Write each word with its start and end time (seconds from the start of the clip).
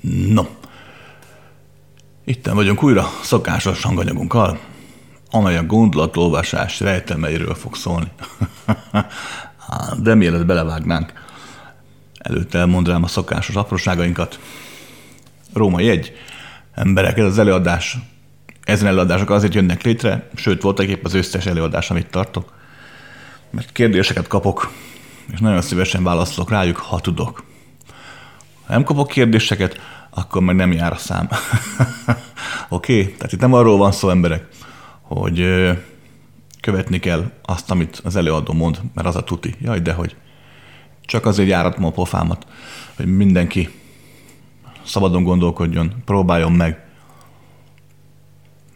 No, 0.00 0.46
itten 2.24 2.54
vagyunk 2.54 2.82
újra 2.82 3.06
szokásos 3.22 3.82
hanganyagunkkal, 3.82 4.58
amely 5.30 5.56
a 5.56 5.66
gondolatolvasás 5.66 6.80
rejtelmeiről 6.80 7.54
fog 7.54 7.76
szólni. 7.76 8.08
De 10.02 10.14
mielőtt 10.14 10.46
belevágnánk, 10.46 11.12
előtte 12.18 12.58
elmondanám 12.58 13.02
a 13.02 13.06
szokásos 13.06 13.54
apróságainkat. 13.54 14.38
Római 15.52 15.88
egy 15.88 16.12
emberek, 16.74 17.18
ez 17.18 17.24
az 17.24 17.38
előadás, 17.38 17.98
ezen 18.64 18.88
előadások 18.88 19.30
azért 19.30 19.54
jönnek 19.54 19.82
létre, 19.82 20.28
sőt 20.34 20.62
voltak 20.62 20.86
épp 20.86 21.04
az 21.04 21.14
összes 21.14 21.46
előadás, 21.46 21.90
amit 21.90 22.10
tartok, 22.10 22.52
mert 23.50 23.72
kérdéseket 23.72 24.26
kapok, 24.26 24.72
és 25.32 25.38
nagyon 25.38 25.62
szívesen 25.62 26.02
válaszolok 26.02 26.50
rájuk, 26.50 26.76
ha 26.76 27.00
tudok. 27.00 27.44
Ha 28.68 28.74
nem 28.74 28.84
kapok 28.84 29.08
kérdéseket, 29.08 29.80
akkor 30.10 30.42
meg 30.42 30.56
nem 30.56 30.72
jár 30.72 30.92
a 30.92 30.96
szám. 30.96 31.28
Oké? 32.68 33.00
okay? 33.00 33.12
Tehát 33.12 33.32
itt 33.32 33.40
nem 33.40 33.52
arról 33.52 33.76
van 33.78 33.92
szó, 33.92 34.10
emberek, 34.10 34.46
hogy 35.02 35.46
követni 36.60 36.98
kell 36.98 37.30
azt, 37.42 37.70
amit 37.70 38.00
az 38.04 38.16
előadó 38.16 38.52
mond, 38.52 38.80
mert 38.94 39.06
az 39.06 39.16
a 39.16 39.24
tuti. 39.24 39.54
Jaj, 39.60 39.80
de 39.80 39.92
hogy. 39.92 40.16
Csak 41.00 41.26
azért 41.26 41.48
járatom 41.48 41.84
a 41.84 41.90
pofámat, 41.90 42.46
hogy 42.96 43.06
mindenki 43.06 43.68
szabadon 44.82 45.22
gondolkodjon, 45.22 45.92
próbáljon 46.04 46.52
meg. 46.52 46.86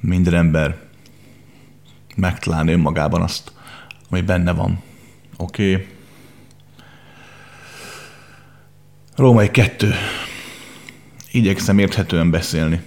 Minden 0.01 0.34
ember 0.34 0.77
megtalálni 2.17 2.73
önmagában 2.73 3.23
azt, 3.23 3.53
ami 4.11 4.20
benne 4.20 4.53
van. 4.53 4.83
Oké? 5.37 5.73
Okay? 5.73 5.87
Római 9.23 9.51
kettő. 9.51 9.95
Igyekszem 11.33 11.79
érthetően 11.79 12.31
beszélni. 12.31 12.81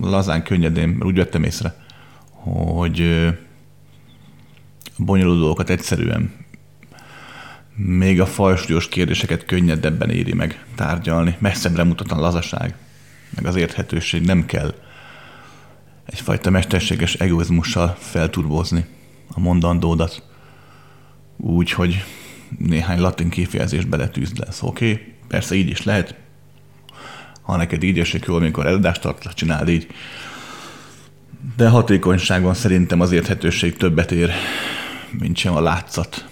Lazán, 0.00 0.42
könnyedén, 0.42 0.88
mert 0.88 1.04
úgy 1.04 1.16
vettem 1.16 1.42
észre, 1.42 1.74
hogy 2.30 3.28
bonyolult 4.98 5.38
dolgokat 5.38 5.70
egyszerűen 5.70 6.32
még 7.76 8.20
a 8.20 8.26
fajsúlyos 8.26 8.88
kérdéseket 8.88 9.44
könnyedebben 9.44 10.10
éri 10.10 10.34
meg 10.34 10.64
tárgyalni. 10.74 11.36
Messzebbre 11.38 11.84
mutatlan 11.84 12.20
lazaság, 12.20 12.74
meg 13.34 13.46
az 13.46 13.56
érthetőség 13.56 14.24
nem 14.24 14.46
kell 14.46 14.74
egyfajta 16.04 16.50
mesterséges 16.50 17.14
egoizmussal 17.14 17.96
felturbozni 17.98 18.84
a 19.34 19.40
mondandódat 19.40 20.22
úgy, 21.36 21.70
hogy 21.70 22.04
néhány 22.58 23.00
latin 23.00 23.28
kifejezést 23.28 23.88
beletűzd 23.88 24.38
lesz. 24.38 24.62
Oké, 24.62 24.90
okay? 24.90 25.13
Persze 25.34 25.54
így 25.54 25.68
is 25.68 25.82
lehet. 25.82 26.14
Ha 27.42 27.56
neked 27.56 27.82
így 27.82 27.98
esik 27.98 28.24
jól, 28.24 28.36
amikor 28.36 28.66
eladást 28.66 29.00
tartasz, 29.00 29.34
csináld 29.34 29.68
így. 29.68 29.86
De 31.56 31.68
hatékonyságban 31.68 32.54
szerintem 32.54 33.00
az 33.00 33.12
érthetőség 33.12 33.76
többet 33.76 34.12
ér, 34.12 34.30
mint 35.10 35.36
sem 35.36 35.54
a 35.54 35.60
látszat 35.60 36.28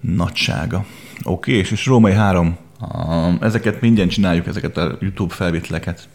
nagysága. 0.00 0.84
Oké, 1.22 1.52
és, 1.52 1.70
és 1.70 1.86
Római 1.86 2.12
3. 2.12 2.56
Ezeket 3.40 3.80
mindjárt 3.80 4.10
csináljuk, 4.10 4.46
ezeket 4.46 4.76
a 4.76 4.96
YouTube 5.00 5.34
felvételeket. 5.34 6.08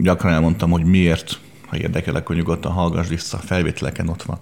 Gyakran 0.00 0.32
elmondtam, 0.32 0.70
hogy 0.70 0.84
miért, 0.84 1.40
ha 1.66 1.76
érdekel, 1.76 2.14
akkor 2.14 2.36
nyugodtan 2.36 2.72
hallgass 2.72 3.08
vissza, 3.08 3.36
a 3.36 3.40
felvételeken 3.40 4.08
ott 4.08 4.22
van. 4.22 4.38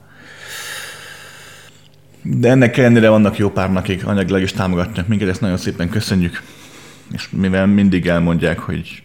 De 2.29 2.49
ennek 2.49 2.77
ellenére 2.77 3.09
vannak 3.09 3.37
jó 3.37 3.51
pár, 3.51 3.71
akik 3.77 4.07
anyagilag 4.07 4.43
is 4.43 4.53
támogatnak 4.53 5.09
minket, 5.09 5.29
ezt 5.29 5.41
nagyon 5.41 5.57
szépen 5.57 5.89
köszönjük. 5.89 6.43
És 7.13 7.29
mivel 7.31 7.67
mindig 7.67 8.07
elmondják, 8.07 8.59
hogy 8.59 9.03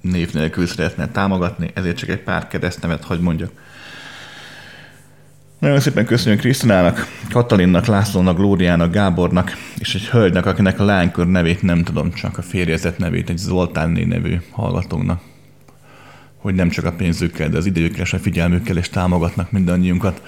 név 0.00 0.32
nélkül 0.32 0.66
szeretne 0.66 1.08
támogatni, 1.08 1.70
ezért 1.74 1.96
csak 1.96 2.08
egy 2.08 2.22
pár 2.22 2.46
keresztnevet 2.48 3.04
hagy 3.04 3.20
mondjak. 3.20 3.50
Nagyon 5.58 5.80
szépen 5.80 6.04
köszönjük 6.04 6.40
Krisztinának, 6.40 7.06
Katalinnak, 7.30 7.86
Lászlónak, 7.86 8.36
Glóriának, 8.36 8.92
Gábornak, 8.92 9.52
és 9.78 9.94
egy 9.94 10.06
hölgynek, 10.06 10.46
akinek 10.46 10.80
a 10.80 10.84
lánykör 10.84 11.26
nevét 11.26 11.62
nem 11.62 11.84
tudom, 11.84 12.12
csak 12.12 12.38
a 12.38 12.42
férjezet 12.42 12.98
nevét, 12.98 13.30
egy 13.30 13.38
Zoltán 13.38 13.90
nevű 13.90 14.36
hallgatónak. 14.50 15.20
Hogy 16.36 16.54
nem 16.54 16.68
csak 16.68 16.84
a 16.84 16.92
pénzükkel, 16.92 17.48
de 17.48 17.56
az 17.56 17.66
idejükkel 17.66 18.04
és 18.04 18.12
a 18.12 18.18
figyelmükkel 18.18 18.76
is 18.76 18.88
támogatnak 18.88 19.50
mindannyiunkat. 19.50 20.22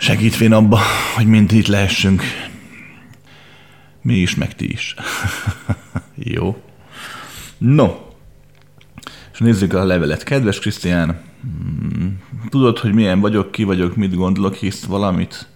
Segítvén 0.00 0.52
abba, 0.52 0.78
hogy 1.14 1.26
mind 1.26 1.52
itt 1.52 1.66
lehessünk. 1.66 2.22
Mi 4.02 4.14
is, 4.14 4.34
meg 4.34 4.54
ti 4.54 4.70
is. 4.72 4.94
Jó. 6.34 6.62
No. 7.58 7.94
És 9.32 9.38
nézzük 9.38 9.72
a 9.72 9.84
levelet. 9.84 10.22
Kedves 10.22 10.58
Krisztián, 10.58 11.20
Hmm. 11.42 12.22
Tudod, 12.48 12.78
hogy 12.78 12.94
milyen 12.94 13.20
vagyok, 13.20 13.50
ki 13.50 13.64
vagyok, 13.64 13.96
mit 13.96 14.14
gondolok, 14.14 14.54
hisz 14.54 14.84
valamit? 14.84 15.48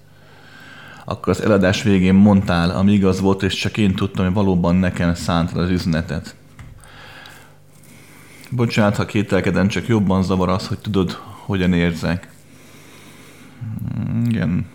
Akkor 1.05 1.29
az 1.29 1.43
eladás 1.43 1.83
végén 1.83 2.15
mondtál, 2.15 2.71
ami 2.71 2.93
igaz 2.93 3.21
volt, 3.21 3.43
és 3.43 3.55
csak 3.55 3.77
én 3.77 3.95
tudtam, 3.95 4.25
hogy 4.25 4.35
valóban 4.35 4.77
nekem 4.77 5.15
szántad 5.15 5.63
az 5.63 5.71
üzenetet. 5.71 6.37
Bocsánat, 8.51 8.97
ha 8.97 9.05
kételkedem, 9.05 9.69
csak 9.69 9.87
jobban 9.87 10.23
zavar 10.23 10.49
az, 10.49 10.67
hogy 10.67 10.79
tudod, 10.79 11.11
hogyan 11.45 11.73
érzek. 11.73 12.34
Hmm, 13.95 14.25
igen, 14.25 14.67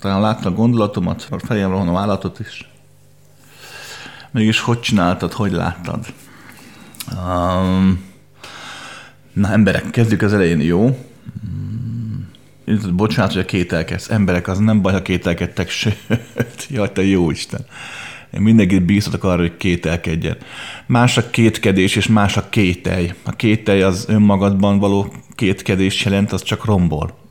talán 0.00 0.20
látta 0.20 0.48
a 0.48 0.52
gondolatomat, 0.52 1.26
a 1.30 1.38
fejemre 1.38 1.76
van 1.76 1.88
a 1.88 1.98
állatot 1.98 2.40
is. 2.40 2.70
Mégis 4.30 4.60
hogy 4.60 4.80
csináltad, 4.80 5.32
hogy 5.32 5.52
láttad? 5.52 6.06
Um, 7.26 8.10
Na 9.32 9.48
emberek, 9.48 9.90
kezdjük 9.90 10.22
az 10.22 10.32
elején, 10.32 10.60
jó? 10.60 10.98
Bocsánat, 12.92 13.32
hogy 13.32 13.42
a 13.42 13.44
kételkedsz. 13.44 14.10
Emberek, 14.10 14.48
az 14.48 14.58
nem 14.58 14.82
baj, 14.82 14.92
ha 14.92 15.02
kételkedtek, 15.02 15.70
sőt, 15.80 16.66
jaj, 16.68 16.92
te 16.92 17.04
jó 17.04 17.30
Isten. 17.30 17.66
Én 18.34 18.40
mindenkit 18.40 18.82
bíztatok 18.82 19.24
arra, 19.24 19.40
hogy 19.40 19.56
kételkedjen. 19.56 20.36
Más 20.86 21.16
a 21.16 21.30
kétkedés, 21.30 21.96
és 21.96 22.06
más 22.06 22.36
a 22.36 22.48
kételj. 22.48 23.12
A 23.22 23.30
kételj 23.30 23.82
az 23.82 24.04
önmagadban 24.08 24.78
való 24.78 25.12
kétkedés 25.34 26.04
jelent, 26.04 26.32
az 26.32 26.42
csak 26.42 26.64
rombol. 26.64 27.21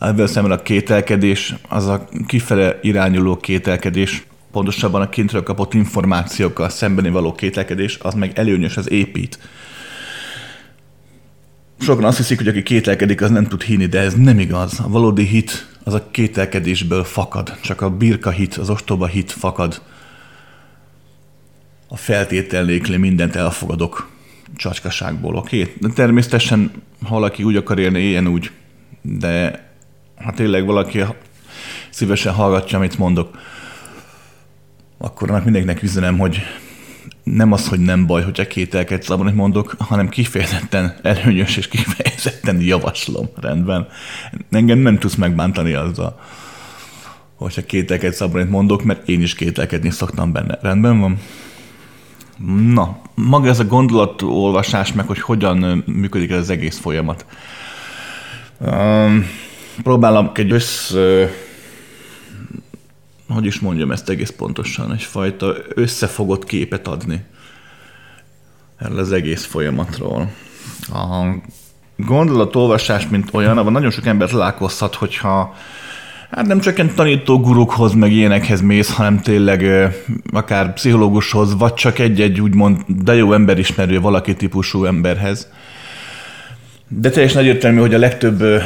Ebből 0.00 0.26
szemben 0.26 0.58
a 0.58 0.62
kételkedés, 0.62 1.54
az 1.68 1.86
a 1.86 2.08
kifele 2.26 2.78
irányuló 2.82 3.36
kételkedés, 3.36 4.26
pontosabban 4.50 5.00
a 5.00 5.08
kintről 5.08 5.42
kapott 5.42 5.74
információkkal 5.74 6.68
szembeni 6.68 7.10
való 7.10 7.32
kételkedés, 7.32 7.98
az 8.02 8.14
meg 8.14 8.38
előnyös, 8.38 8.76
az 8.76 8.90
épít 8.90 9.38
sokan 11.78 12.04
azt 12.04 12.16
hiszik, 12.16 12.38
hogy 12.38 12.48
aki 12.48 12.62
kételkedik, 12.62 13.22
az 13.22 13.30
nem 13.30 13.46
tud 13.46 13.62
hinni, 13.62 13.86
de 13.86 14.00
ez 14.00 14.14
nem 14.14 14.38
igaz. 14.38 14.80
A 14.80 14.88
valódi 14.88 15.24
hit 15.24 15.68
az 15.84 15.94
a 15.94 16.10
kételkedésből 16.10 17.04
fakad. 17.04 17.58
Csak 17.62 17.80
a 17.80 17.90
birka 17.90 18.30
hit, 18.30 18.54
az 18.54 18.70
ostoba 18.70 19.06
hit 19.06 19.32
fakad. 19.32 19.82
A 21.88 21.96
feltétel 21.96 22.64
nélkül 22.64 22.98
mindent 22.98 23.36
elfogadok 23.36 24.10
csacskaságból, 24.56 25.34
oké? 25.34 25.60
Okay? 25.60 25.74
De 25.80 25.88
természetesen, 25.88 26.70
ha 27.02 27.14
valaki 27.14 27.42
úgy 27.42 27.56
akar 27.56 27.78
élni, 27.78 28.00
éljen 28.00 28.26
úgy. 28.26 28.50
De 29.02 29.65
ha 30.24 30.32
tényleg 30.32 30.66
valaki 30.66 31.04
szívesen 31.90 32.32
hallgatja, 32.32 32.78
amit 32.78 32.98
mondok, 32.98 33.38
akkor 34.98 35.30
annak 35.30 35.44
mindenkinek 35.44 35.82
üzenem, 35.82 36.18
hogy 36.18 36.42
nem 37.22 37.52
az, 37.52 37.68
hogy 37.68 37.80
nem 37.80 38.06
baj, 38.06 38.22
hogyha 38.22 38.46
kételkedsz 38.46 39.10
abban, 39.10 39.24
hogy 39.24 39.34
mondok, 39.34 39.76
hanem 39.78 40.08
kifejezetten 40.08 40.96
előnyös 41.02 41.56
és 41.56 41.68
kifejezetten 41.68 42.60
javaslom. 42.60 43.28
Rendben. 43.40 43.88
Engem 44.50 44.78
nem 44.78 44.98
tudsz 44.98 45.14
megbántani 45.14 45.72
azzal, 45.72 46.20
hogyha 47.34 47.62
kételkedsz 47.62 48.20
abban, 48.20 48.40
hogy 48.40 48.50
mondok, 48.50 48.84
mert 48.84 49.08
én 49.08 49.20
is 49.22 49.34
kételkedni 49.34 49.90
szoktam 49.90 50.32
benne. 50.32 50.58
Rendben 50.62 51.00
van? 51.00 51.18
Na, 52.72 53.00
maga 53.14 53.48
ez 53.48 53.58
a 53.58 53.64
gondolatolvasás, 53.64 54.92
meg 54.92 55.06
hogy 55.06 55.20
hogyan 55.20 55.84
működik 55.86 56.30
ez 56.30 56.38
az 56.38 56.50
egész 56.50 56.78
folyamat. 56.78 57.26
Um, 58.58 59.26
próbálom 59.82 60.30
egy 60.34 60.52
össz, 60.52 60.94
hogy 63.28 63.44
is 63.44 63.60
mondjam 63.60 63.90
ezt 63.90 64.08
egész 64.08 64.30
pontosan, 64.30 64.92
egyfajta 64.92 65.54
összefogott 65.74 66.44
képet 66.44 66.88
adni 66.88 67.24
erről 68.78 68.98
az 68.98 69.12
egész 69.12 69.44
folyamatról. 69.44 70.30
A 70.88 71.26
gondolatolvasás, 71.96 73.08
mint 73.08 73.28
olyan, 73.32 73.58
abban 73.58 73.72
nagyon 73.72 73.90
sok 73.90 74.06
ember 74.06 74.28
találkozhat, 74.28 74.94
hogyha 74.94 75.54
hát 76.30 76.46
nem 76.46 76.60
csak 76.60 76.78
ilyen 76.78 76.94
tanító 76.94 77.40
gurukhoz, 77.40 77.92
meg 77.92 78.12
ilyenekhez 78.12 78.60
mész, 78.60 78.94
hanem 78.94 79.20
tényleg 79.20 79.90
akár 80.32 80.72
pszichológushoz, 80.72 81.56
vagy 81.56 81.74
csak 81.74 81.98
egy-egy 81.98 82.40
úgymond 82.40 82.80
de 82.86 83.14
jó 83.14 83.32
emberismerő 83.32 84.00
valaki 84.00 84.34
típusú 84.34 84.84
emberhez. 84.84 85.50
De 86.88 87.10
teljesen 87.10 87.40
egyértelmű, 87.40 87.80
hogy 87.80 87.94
a 87.94 87.98
legtöbb 87.98 88.62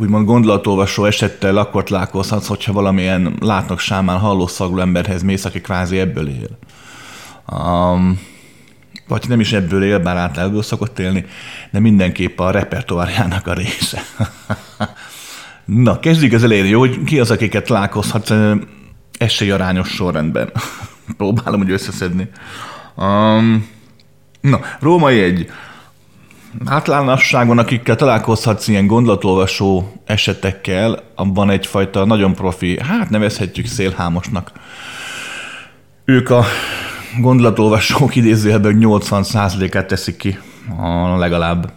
úgymond 0.00 0.26
gondolatolvasó 0.26 1.04
esettel 1.04 1.56
akkor 1.56 1.84
találkozhatsz, 1.84 2.46
hogyha 2.46 2.72
valamilyen 2.72 3.36
látnak 3.40 3.78
sámán 3.78 4.18
hallószagló 4.18 4.78
emberhez 4.78 5.22
mész, 5.22 5.44
aki 5.44 5.60
kvázi 5.60 5.98
ebből 5.98 6.28
él. 6.28 6.58
Um, 7.52 8.20
vagy 9.08 9.24
nem 9.28 9.40
is 9.40 9.52
ebből 9.52 9.84
él, 9.84 9.98
bár 9.98 10.16
át 10.16 10.38
ebből 10.38 10.62
szokott 10.62 10.98
élni, 10.98 11.24
de 11.70 11.80
mindenképp 11.80 12.38
a 12.38 12.50
repertoárjának 12.50 13.46
a 13.46 13.52
része. 13.52 14.02
Na, 15.64 16.00
kezdjük 16.00 16.32
az 16.32 16.44
elején, 16.44 16.76
hogy 16.76 17.04
ki 17.04 17.20
az, 17.20 17.30
akiket 17.30 17.64
találkozhat 17.64 18.34
esélyarányos 19.18 19.88
sorrendben. 19.88 20.52
Próbálom 21.16 21.60
hogy 21.60 21.70
összeszedni. 21.70 22.28
Um, 22.96 23.68
na, 24.40 24.60
római 24.80 25.22
egy 25.22 25.50
általánosságon, 26.64 27.58
akikkel 27.58 27.96
találkozhatsz 27.96 28.68
ilyen 28.68 28.86
gondolatolvasó 28.86 29.92
esetekkel, 30.04 31.02
abban 31.14 31.50
egyfajta 31.50 32.04
nagyon 32.04 32.34
profi, 32.34 32.78
hát 32.82 33.10
nevezhetjük 33.10 33.66
szélhámosnak. 33.66 34.52
Ők 36.04 36.30
a 36.30 36.44
gondolatolvasók 37.20 38.16
idézőjelben 38.16 38.78
80%-át 38.80 39.86
teszik 39.86 40.16
ki, 40.16 40.38
a 40.78 41.16
legalább. 41.16 41.72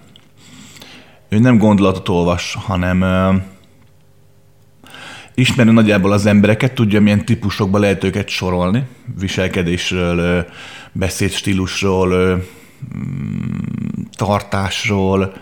Ő 1.29 1.39
nem 1.39 1.57
gondolatot 1.57 2.09
olvas, 2.09 2.57
hanem 2.65 3.06
ismeri 5.35 5.71
nagyjából 5.71 6.12
az 6.12 6.25
embereket, 6.25 6.74
tudja, 6.74 7.01
milyen 7.01 7.25
típusokba 7.25 7.79
lehet 7.79 8.03
őket 8.03 8.29
sorolni, 8.29 8.83
viselkedésről, 9.19 10.45
beszédstílusról, 10.91 12.41
tartásról, 14.15 15.33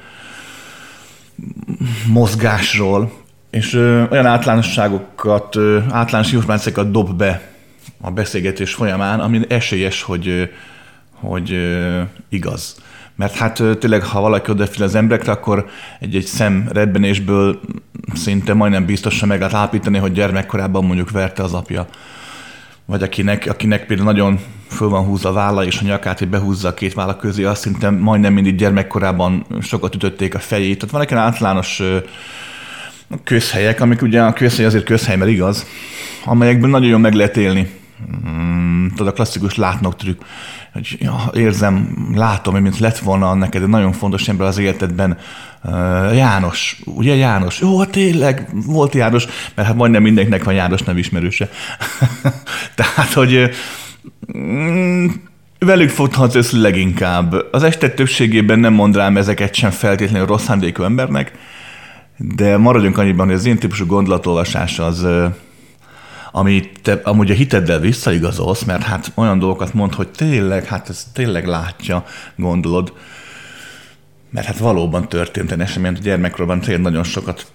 mozgásról, 2.08 3.12
és 3.50 3.74
olyan 4.10 4.26
általánosságokat, 4.26 5.58
általános 5.90 6.32
információkat 6.32 6.92
dob 6.92 7.18
be 7.18 7.54
a 8.02 8.12
beszélgetés 8.12 8.74
folyamán, 8.74 9.20
ami 9.20 9.42
esélyes, 9.48 10.02
hogy, 10.02 10.52
hogy 11.12 11.56
igaz. 12.30 12.84
Mert 13.16 13.36
hát 13.36 13.64
tényleg, 13.80 14.04
ha 14.04 14.22
valaki 14.22 14.52
odafiel 14.52 14.88
az 14.88 14.96
emberekre, 14.96 15.32
akkor 15.32 15.66
egy-egy 16.00 16.26
szem 16.26 16.70
redbenésből 16.72 17.60
szinte 18.14 18.54
majdnem 18.54 18.86
biztosan 18.86 19.28
meg 19.28 19.40
lehet 19.40 19.56
állapítani, 19.56 19.98
hogy 19.98 20.12
gyermekkorában 20.12 20.86
mondjuk 20.86 21.12
verte 21.12 21.44
az 21.44 21.54
apja. 21.54 21.88
Vagy 22.86 23.04
akinek, 23.04 23.46
akinek 23.50 23.86
például 23.86 24.12
nagyon 24.12 24.40
föl 24.68 24.90
van 24.90 25.06
húzva 25.06 25.30
a 25.30 25.34
válla, 25.34 25.66
és 25.66 25.80
a 25.80 25.86
nyakát, 25.86 26.20
hogy 26.20 26.28
behúzza 26.28 26.68
a 26.68 26.74
két 26.74 26.94
válla 26.94 27.16
közé, 27.16 27.44
azt 27.44 27.62
szinte 27.62 27.90
majdnem 27.90 28.34
mindig 28.34 28.56
gyermekkorában 28.56 29.46
sokat 29.62 29.96
ütötték 29.96 30.36
a 30.36 30.40
fejét. 30.40 30.78
Tehát 30.78 30.92
vannak 30.92 31.12
ilyen 31.12 31.24
általános 31.24 31.82
közhelyek, 33.24 33.82
amik 33.82 34.02
ugye 34.02 34.22
a 34.22 34.34
közhely 34.34 34.66
azért 34.66 34.86
közhely, 34.86 35.16
mert 35.18 35.32
igaz, 35.32 35.66
amelyekben 36.26 36.70
nagyon 36.70 36.90
jól 36.90 37.00
meg 37.00 37.14
lehet 37.14 37.38
élni. 37.38 37.70
Hmm, 38.22 38.90
tudod, 38.96 39.08
a 39.08 39.16
klasszikus 39.16 39.56
látnok 39.56 39.96
trükk 39.96 40.22
hogy 40.76 40.96
ja, 41.00 41.30
érzem, 41.34 41.96
látom, 42.16 42.54
hogy 42.54 42.62
mint 42.62 42.80
lett 42.80 42.98
volna 42.98 43.34
neked 43.34 43.62
egy 43.62 43.68
nagyon 43.68 43.92
fontos 43.92 44.28
ember 44.28 44.48
az 44.48 44.58
életedben, 44.58 45.18
János, 46.14 46.78
ugye 46.86 47.16
János? 47.16 47.60
Jó, 47.60 47.80
hát 47.80 47.90
tényleg, 47.90 48.50
volt 48.66 48.94
János, 48.94 49.26
mert 49.56 49.68
hát 49.68 49.78
majdnem 49.78 50.02
mindenkinek 50.02 50.44
van 50.44 50.54
János 50.54 50.82
ismerőse. 50.96 51.50
Tehát, 52.76 53.14
hogy 53.14 53.50
mm, 54.38 55.08
velük 55.60 55.90
futhatsz 55.90 56.36
össze 56.36 56.58
leginkább. 56.58 57.36
Az 57.52 57.64
este 57.64 57.90
többségében 57.90 58.60
nem 58.60 58.74
mond 58.74 58.96
rám 58.96 59.18
ezeket 59.18 59.54
sem 59.54 59.72
feltétlenül 59.72 60.28
rossz 60.28 60.44
szándékú 60.44 60.84
embernek, 60.84 61.32
de 62.18 62.58
maradjunk 62.58 62.98
annyiban, 62.98 63.26
hogy 63.26 63.36
az 63.36 63.46
én 63.46 63.58
típusú 63.58 63.86
gondolatolvasás 63.86 64.80
az, 64.80 65.08
amit 66.32 66.80
te 66.82 67.00
amúgy 67.04 67.32
a 67.32 67.34
hiteddel 67.34 67.80
visszaigazolsz, 67.80 68.64
mert 68.64 68.84
hát 68.84 69.12
olyan 69.16 69.40
dolgokat 69.40 69.74
mond, 69.74 69.94
hogy 69.94 70.08
tényleg, 70.08 70.66
hát 70.66 70.90
ez 70.90 71.08
tényleg 71.14 71.48
látja, 71.48 72.06
gondolod, 72.36 72.94
mert 74.36 74.48
hát 74.48 74.58
valóban 74.58 75.10
történt 75.10 75.52
egy 75.52 75.60
esemény, 75.60 75.96
a 75.96 76.00
gyermekkorban 76.02 76.60
tényleg 76.60 76.82
nagyon 76.82 77.04
sokat 77.04 77.46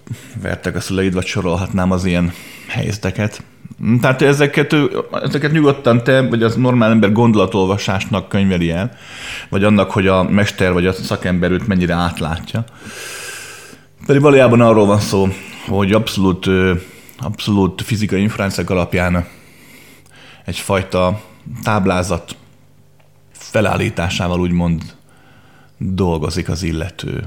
vertek 0.41 0.75
a 0.75 0.79
szüleid, 0.79 1.13
vagy 1.13 1.25
sorolhatnám 1.25 1.91
az 1.91 2.05
ilyen 2.05 2.31
helyzeteket. 2.67 3.43
Tehát 4.01 4.21
ezeket, 4.21 4.75
ezeket 5.11 5.51
nyugodtan 5.51 6.03
te, 6.03 6.21
vagy 6.21 6.43
az 6.43 6.55
normál 6.55 6.91
ember 6.91 7.11
gondolatolvasásnak 7.11 8.29
könyveli 8.29 8.71
el, 8.71 8.91
vagy 9.49 9.63
annak, 9.63 9.91
hogy 9.91 10.07
a 10.07 10.23
mester 10.23 10.73
vagy 10.73 10.85
a 10.85 10.93
szakember 10.93 11.51
őt 11.51 11.67
mennyire 11.67 11.93
átlátja. 11.93 12.63
Pedig 14.05 14.21
valójában 14.21 14.61
arról 14.61 14.85
van 14.85 14.99
szó, 14.99 15.27
hogy 15.67 15.91
abszolút 15.91 16.47
abszolút 17.17 17.81
fizikai 17.81 18.21
inferenciák 18.21 18.69
alapján 18.69 19.27
egyfajta 20.45 21.21
táblázat 21.63 22.35
felállításával 23.31 24.39
úgymond 24.39 24.81
dolgozik 25.89 26.49
az 26.49 26.63
illető. 26.63 27.23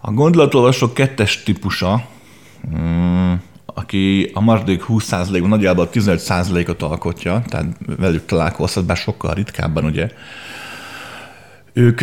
A 0.00 0.10
gondolatolvasók 0.10 0.94
kettes 0.94 1.42
típusa, 1.42 2.06
mm, 2.78 3.32
aki 3.64 4.30
a 4.34 4.40
maradék 4.40 4.84
20%-ban 4.88 5.48
nagyjából 5.48 5.88
15%-ot 5.92 6.82
alkotja, 6.82 7.42
tehát 7.46 7.66
velük 7.98 8.26
találkozhat, 8.26 8.84
bár 8.84 8.96
sokkal 8.96 9.34
ritkábban, 9.34 9.84
ugye. 9.84 10.10
Ők, 11.72 12.00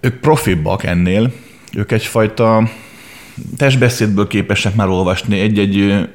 ők 0.00 0.20
profibbak 0.20 0.84
ennél, 0.84 1.32
ők 1.72 1.92
egyfajta 1.92 2.68
testbeszédből 3.56 4.26
képesek 4.26 4.74
már 4.74 4.88
olvasni, 4.88 5.40
egy-egy 5.40 6.08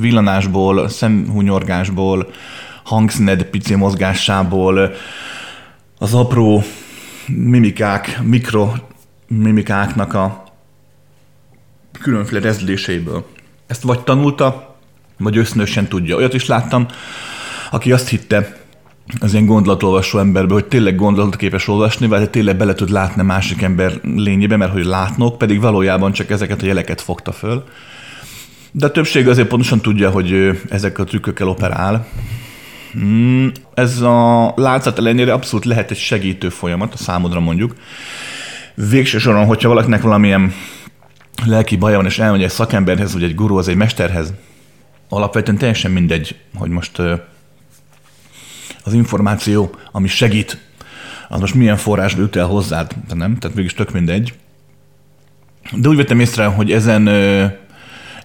villanásból, 0.00 0.88
szemhunyorgásból, 0.88 2.30
hangszíned 2.84 3.42
pici 3.44 3.74
mozgásából, 3.74 4.94
az 5.98 6.14
apró 6.14 6.62
mimikák, 7.28 8.20
mikro 8.22 8.72
mimikáknak 9.26 10.14
a 10.14 10.44
különféle 12.00 12.40
rezdüléséből. 12.40 13.26
Ezt 13.66 13.82
vagy 13.82 14.00
tanulta, 14.00 14.76
vagy 15.16 15.36
össznősen 15.36 15.86
tudja. 15.86 16.16
Olyat 16.16 16.34
is 16.34 16.46
láttam, 16.46 16.86
aki 17.70 17.92
azt 17.92 18.08
hitte, 18.08 18.56
az 19.20 19.32
ilyen 19.32 19.46
gondolatolvasó 19.46 20.18
emberbe, 20.18 20.52
hogy 20.52 20.64
tényleg 20.64 20.96
gondolatot 20.96 21.36
képes 21.36 21.68
olvasni, 21.68 22.06
vagy 22.06 22.30
tényleg 22.30 22.56
bele 22.56 22.74
tud 22.74 22.90
látni 22.90 23.22
másik 23.22 23.62
ember 23.62 24.00
lényébe, 24.02 24.56
mert 24.56 24.72
hogy 24.72 24.84
látnok, 24.84 25.38
pedig 25.38 25.60
valójában 25.60 26.12
csak 26.12 26.30
ezeket 26.30 26.62
a 26.62 26.66
jeleket 26.66 27.00
fogta 27.00 27.32
föl. 27.32 27.64
De 28.72 28.86
a 28.86 28.90
többség 28.90 29.28
azért 29.28 29.48
pontosan 29.48 29.80
tudja, 29.80 30.10
hogy 30.10 30.60
ezekkel 30.70 31.04
a 31.04 31.08
trükkökkel 31.08 31.48
operál. 31.48 32.06
Hmm, 32.92 33.52
ez 33.74 34.00
a 34.00 34.52
látszat 34.56 34.98
ellenére 34.98 35.32
abszolút 35.32 35.64
lehet 35.64 35.90
egy 35.90 35.98
segítő 35.98 36.48
folyamat 36.48 36.94
a 36.94 36.96
számodra 36.96 37.40
mondjuk. 37.40 37.74
Végső 38.74 39.18
soron, 39.18 39.46
hogyha 39.46 39.68
valakinek 39.68 40.02
valamilyen 40.02 40.52
lelki 41.44 41.76
baja 41.76 41.96
van, 41.96 42.06
és 42.06 42.18
elmegy 42.18 42.42
egy 42.42 42.50
szakemberhez, 42.50 43.12
vagy 43.12 43.22
egy 43.22 43.34
gurúhoz, 43.34 43.68
egy 43.68 43.76
mesterhez, 43.76 44.32
alapvetően 45.08 45.58
teljesen 45.58 45.90
mindegy, 45.90 46.36
hogy 46.54 46.70
most 46.70 46.98
az 48.84 48.92
információ, 48.92 49.74
ami 49.92 50.08
segít, 50.08 50.58
az 51.28 51.40
most 51.40 51.54
milyen 51.54 51.76
forrásból 51.76 52.22
jut 52.22 52.36
el 52.36 52.46
hozzád, 52.46 52.94
de 53.08 53.14
nem? 53.14 53.36
Tehát 53.36 53.56
mégis 53.56 53.74
tök 53.74 53.92
mindegy. 53.92 54.34
De 55.76 55.88
úgy 55.88 55.96
vettem 55.96 56.20
észre, 56.20 56.44
hogy 56.44 56.72
ezen, 56.72 57.08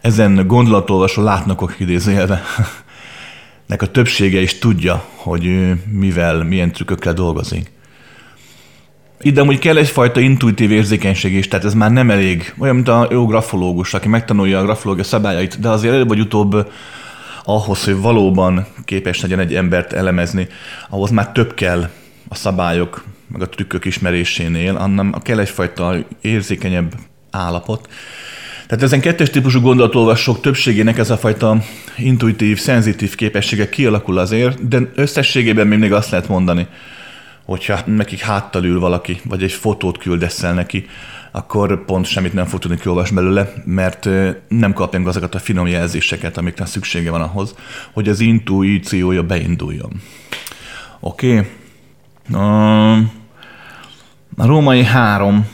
ezen 0.01 0.47
gondolatolvasó 0.47 1.23
látnokok 1.23 1.79
idézőjelve, 1.79 2.41
nek 3.65 3.81
a 3.81 3.87
többsége 3.87 4.41
is 4.41 4.59
tudja, 4.59 5.05
hogy 5.15 5.73
mivel, 5.91 6.43
milyen 6.43 6.71
trükkökkel 6.71 7.13
dolgozik. 7.13 7.71
Ide 9.21 9.41
amúgy 9.41 9.59
kell 9.59 9.77
egyfajta 9.77 10.19
intuitív 10.19 10.71
érzékenység 10.71 11.33
is, 11.33 11.47
tehát 11.47 11.65
ez 11.65 11.73
már 11.73 11.91
nem 11.91 12.09
elég. 12.09 12.53
Olyan, 12.57 12.75
mint 12.75 12.87
a 12.87 13.07
jó 13.11 13.25
grafológus, 13.25 13.93
aki 13.93 14.07
megtanulja 14.07 14.59
a 14.59 14.63
grafológia 14.63 15.03
szabályait, 15.03 15.59
de 15.59 15.69
azért 15.69 15.93
előbb 15.93 16.07
vagy 16.07 16.19
utóbb 16.19 16.71
ahhoz, 17.43 17.83
hogy 17.83 17.97
valóban 17.97 18.65
képes 18.85 19.21
legyen 19.21 19.39
egy 19.39 19.55
embert 19.55 19.93
elemezni, 19.93 20.47
ahhoz 20.89 21.09
már 21.09 21.31
több 21.31 21.53
kell 21.53 21.89
a 22.27 22.35
szabályok, 22.35 23.03
meg 23.27 23.41
a 23.41 23.49
trükkök 23.49 23.85
ismerésénél, 23.85 24.75
annak 24.75 25.23
kell 25.23 25.39
egyfajta 25.39 25.95
érzékenyebb 26.21 26.93
állapot. 27.31 27.89
Tehát 28.73 28.87
ezen 28.87 29.01
kettes 29.01 29.29
típusú 29.29 29.61
gondolatolvasók 29.61 30.41
többségének 30.41 30.97
ez 30.97 31.09
a 31.09 31.17
fajta 31.17 31.57
intuitív, 31.97 32.59
szenzitív 32.59 33.15
képessége 33.15 33.69
kialakul 33.69 34.17
azért, 34.17 34.67
de 34.67 34.91
összességében 34.95 35.67
még 35.67 35.93
azt 35.93 36.09
lehet 36.09 36.27
mondani, 36.27 36.67
hogyha 37.45 37.79
nekik 37.85 38.19
háttal 38.19 38.63
ül 38.63 38.79
valaki, 38.79 39.19
vagy 39.23 39.43
egy 39.43 39.51
fotót 39.51 39.97
küldeszel 39.97 40.53
neki, 40.53 40.85
akkor 41.31 41.85
pont 41.85 42.05
semmit 42.05 42.33
nem 42.33 42.45
fog 42.45 42.59
tudni 42.59 42.77
kiolvasni 42.77 43.15
belőle, 43.15 43.53
mert 43.65 44.09
nem 44.47 44.73
kapják 44.73 45.07
azokat 45.07 45.35
a 45.35 45.39
finom 45.39 45.67
jelzéseket, 45.67 46.37
amikre 46.37 46.65
szüksége 46.65 47.11
van 47.11 47.21
ahhoz, 47.21 47.55
hogy 47.91 48.09
az 48.09 48.19
intuíciója 48.19 49.23
beinduljon. 49.23 49.91
Oké? 50.99 51.47
Okay. 52.31 53.07
A 54.37 54.45
római 54.45 54.83
három. 54.83 55.47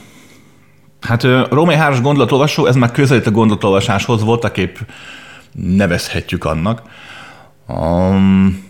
Hát 1.02 1.24
római 1.50 1.76
háros 1.76 2.02
gondolatolvasó, 2.02 2.66
ez 2.66 2.76
már 2.76 2.92
közelít 2.92 3.28
a 3.28 3.32
gondolatolvasáshoz, 3.32 4.24
voltaképp 4.24 4.78
nevezhetjük 5.52 6.46
annak. 6.46 6.82
Um, 7.68 8.68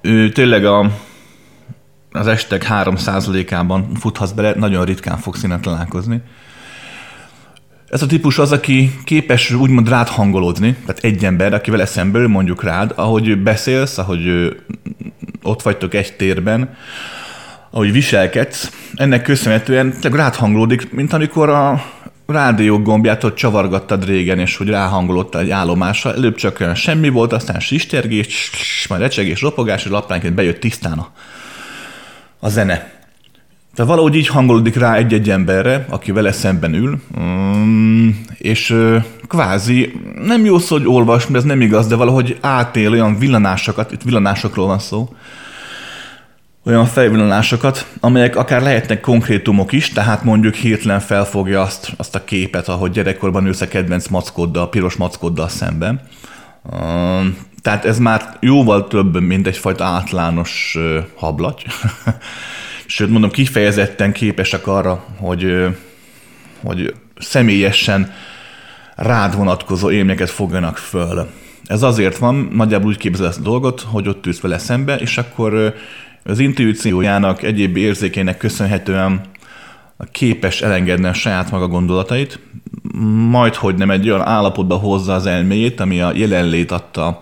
ő 0.00 0.32
tényleg 0.32 0.64
a 0.64 0.90
az 2.12 2.26
estek 2.26 2.66
3%-ában 2.70 3.94
futhatsz 3.94 4.30
bele, 4.30 4.52
nagyon 4.56 4.84
ritkán 4.84 5.18
fogsz 5.18 5.42
innen 5.42 5.60
találkozni. 5.60 6.22
Ez 7.88 8.02
a 8.02 8.06
típus 8.06 8.38
az, 8.38 8.52
aki 8.52 8.98
képes 9.04 9.50
úgymond 9.50 9.88
rád 9.88 10.08
hangolódni, 10.08 10.76
tehát 10.86 11.04
egy 11.04 11.24
ember, 11.24 11.52
akivel 11.54 11.80
eszemből 11.80 12.28
mondjuk 12.28 12.62
rád, 12.62 12.92
ahogy 12.96 13.42
beszélsz, 13.42 13.98
ahogy 13.98 14.56
ott 15.42 15.62
vagytok 15.62 15.94
egy 15.94 16.16
térben, 16.16 16.76
ahogy 17.70 17.92
viselkedsz, 17.92 18.70
ennek 18.94 19.22
köszönhetően 19.22 19.94
rád 20.02 20.34
hangolódik, 20.34 20.92
mint 20.92 21.12
amikor 21.12 21.48
a 21.48 21.82
rádió 22.26 22.78
gombját 22.78 23.24
ott 23.24 23.34
csavargattad 23.34 24.04
régen, 24.04 24.38
és 24.38 24.56
hogy 24.56 24.68
ráhangolódtál 24.68 25.42
egy 25.42 25.50
állomásra, 25.50 26.14
előbb 26.14 26.34
csak 26.34 26.60
olyan 26.60 26.74
semmi 26.74 27.08
volt, 27.08 27.32
aztán 27.32 27.60
sistergés, 27.60 28.50
majd 28.88 29.00
recsegés, 29.00 29.40
ropogás, 29.40 29.84
és 29.84 29.90
lapánként 29.90 30.34
bejött 30.34 30.60
tisztán 30.60 30.98
a, 30.98 31.08
a 32.40 32.48
zene. 32.48 32.96
Tehát 33.74 33.90
valahogy 33.90 34.14
így 34.14 34.26
hangolódik 34.26 34.76
rá 34.76 34.94
egy-egy 34.94 35.30
emberre, 35.30 35.86
aki 35.88 36.12
vele 36.12 36.32
szemben 36.32 36.74
ül, 36.74 37.00
mm, 37.20 38.08
és 38.38 38.76
kvázi, 39.28 39.92
nem 40.24 40.44
jó 40.44 40.58
szó, 40.58 40.76
hogy 40.76 40.86
olvas, 40.86 41.26
mert 41.26 41.38
ez 41.38 41.44
nem 41.44 41.60
igaz, 41.60 41.86
de 41.86 41.94
valahogy 41.94 42.38
átél 42.40 42.90
olyan 42.90 43.18
villanásokat, 43.18 43.92
itt 43.92 44.02
villanásokról 44.02 44.66
van 44.66 44.78
szó, 44.78 45.08
olyan 46.68 46.86
felvillanásokat, 46.86 47.86
amelyek 48.00 48.36
akár 48.36 48.62
lehetnek 48.62 49.00
konkrétumok 49.00 49.72
is, 49.72 49.90
tehát 49.90 50.24
mondjuk 50.24 50.54
hirtelen 50.54 51.00
felfogja 51.00 51.60
azt, 51.60 51.92
azt 51.96 52.14
a 52.14 52.24
képet, 52.24 52.68
ahogy 52.68 52.90
gyerekkorban 52.90 53.46
ülsz 53.46 53.60
a 53.60 53.68
kedvenc 53.68 54.06
mackoddal, 54.06 54.62
a 54.62 54.68
piros 54.68 54.96
mackoddal 54.96 55.48
szemben. 55.48 56.00
Tehát 57.62 57.84
ez 57.84 57.98
már 57.98 58.36
jóval 58.40 58.86
több, 58.86 59.20
mint 59.20 59.46
egyfajta 59.46 59.84
átlános 59.84 60.78
hablaty. 61.14 61.62
Sőt, 62.86 63.10
mondom, 63.10 63.30
kifejezetten 63.30 64.12
képesek 64.12 64.66
arra, 64.66 65.04
hogy, 65.16 65.66
hogy 66.64 66.94
személyesen 67.18 68.12
rád 68.94 69.36
vonatkozó 69.36 69.90
élményeket 69.90 70.30
fogjanak 70.30 70.76
föl. 70.76 71.26
Ez 71.66 71.82
azért 71.82 72.18
van, 72.18 72.48
nagyjából 72.52 72.88
úgy 72.88 72.96
képzel 72.96 73.26
a 73.26 73.40
dolgot, 73.42 73.80
hogy 73.80 74.08
ott 74.08 74.26
ülsz 74.26 74.40
vele 74.40 74.58
szembe, 74.58 74.96
és 74.96 75.18
akkor 75.18 75.74
az 76.28 76.38
intuíciójának, 76.38 77.42
egyéb 77.42 77.76
érzékének 77.76 78.36
köszönhetően 78.36 79.20
képes 80.12 80.62
elengedni 80.62 81.06
a 81.06 81.12
saját 81.12 81.50
maga 81.50 81.68
gondolatait, 81.68 82.38
majd 83.28 83.54
hogy 83.54 83.74
nem 83.74 83.90
egy 83.90 84.10
olyan 84.10 84.26
állapotba 84.26 84.76
hozza 84.76 85.14
az 85.14 85.26
elméjét, 85.26 85.80
ami 85.80 86.00
a 86.00 86.12
jelenlét 86.14 86.70
adta 86.70 87.18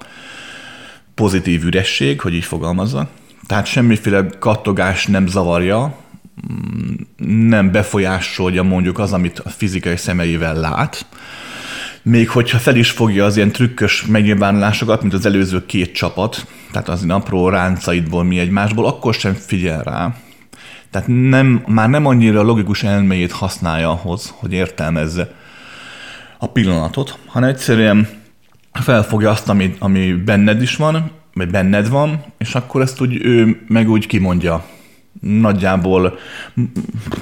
pozitív 1.14 1.64
üresség, 1.64 2.20
hogy 2.20 2.34
így 2.34 2.44
fogalmazza. 2.44 3.08
Tehát 3.46 3.66
semmiféle 3.66 4.26
kattogás 4.38 5.06
nem 5.06 5.26
zavarja, 5.26 5.96
nem 7.48 7.70
befolyásolja 7.70 8.62
mondjuk 8.62 8.98
az, 8.98 9.12
amit 9.12 9.38
a 9.38 9.48
fizikai 9.48 9.96
szemeivel 9.96 10.54
lát, 10.54 11.06
még 12.02 12.28
hogyha 12.28 12.58
fel 12.58 12.76
is 12.76 12.90
fogja 12.90 13.24
az 13.24 13.36
ilyen 13.36 13.52
trükkös 13.52 14.06
megnyilvánulásokat, 14.06 15.00
mint 15.00 15.14
az 15.14 15.26
előző 15.26 15.66
két 15.66 15.94
csapat, 15.94 16.46
tehát 16.72 16.88
az 16.88 17.04
apró 17.08 17.48
ráncaidból 17.48 18.24
mi 18.24 18.38
egymásból, 18.38 18.86
akkor 18.86 19.14
sem 19.14 19.34
figyel 19.34 19.82
rá. 19.82 20.14
Tehát 20.90 21.08
nem, 21.08 21.62
már 21.66 21.88
nem 21.88 22.06
annyira 22.06 22.42
logikus 22.42 22.82
elméjét 22.82 23.32
használja 23.32 23.90
ahhoz, 23.90 24.34
hogy 24.36 24.52
értelmezze 24.52 25.34
a 26.38 26.46
pillanatot, 26.48 27.18
hanem 27.26 27.48
egyszerűen 27.48 28.08
felfogja 28.72 29.30
azt, 29.30 29.48
ami, 29.48 29.76
ami 29.78 30.12
benned 30.12 30.62
is 30.62 30.76
van, 30.76 31.10
vagy 31.34 31.50
benned 31.50 31.88
van, 31.88 32.24
és 32.38 32.54
akkor 32.54 32.80
ezt 32.80 33.00
úgy 33.00 33.24
ő 33.24 33.64
meg 33.68 33.90
úgy 33.90 34.06
kimondja 34.06 34.64
nagyjából 35.20 36.18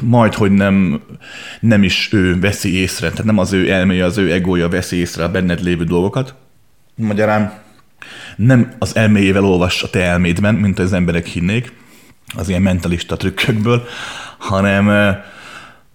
majd, 0.00 0.34
hogy 0.34 0.50
nem, 0.50 1.00
nem 1.60 1.82
is 1.82 2.08
ő 2.12 2.38
veszi 2.40 2.76
észre, 2.76 3.10
tehát 3.10 3.24
nem 3.24 3.38
az 3.38 3.52
ő 3.52 3.70
elméje, 3.70 4.04
az 4.04 4.18
ő 4.18 4.32
egója 4.32 4.68
veszi 4.68 4.96
észre 4.96 5.24
a 5.24 5.30
benned 5.30 5.62
lévő 5.62 5.84
dolgokat. 5.84 6.34
Magyarán 6.94 7.63
nem 8.36 8.72
az 8.78 8.96
elméjével 8.96 9.44
olvas 9.44 9.82
a 9.82 9.90
te 9.90 10.02
elmédben, 10.02 10.54
mint 10.54 10.78
az 10.78 10.92
emberek 10.92 11.26
hinnék, 11.26 11.72
az 12.36 12.48
ilyen 12.48 12.62
mentalista 12.62 13.16
trükkökből, 13.16 13.86
hanem, 14.38 15.16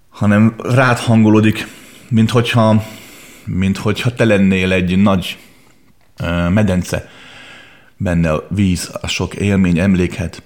hanem 0.09 0.55
rád 0.57 0.97
hangolódik, 0.97 1.67
mint 2.09 2.29
hogyha, 2.29 2.83
mint 3.45 3.77
hogyha 3.77 4.13
te 4.13 4.25
lennél 4.25 4.71
egy 4.71 4.97
nagy 4.97 5.37
medence, 6.49 7.09
benne 7.97 8.31
a 8.31 8.47
víz, 8.49 8.91
a 9.01 9.07
sok 9.07 9.35
élmény, 9.35 9.79
emlékhet, 9.79 10.43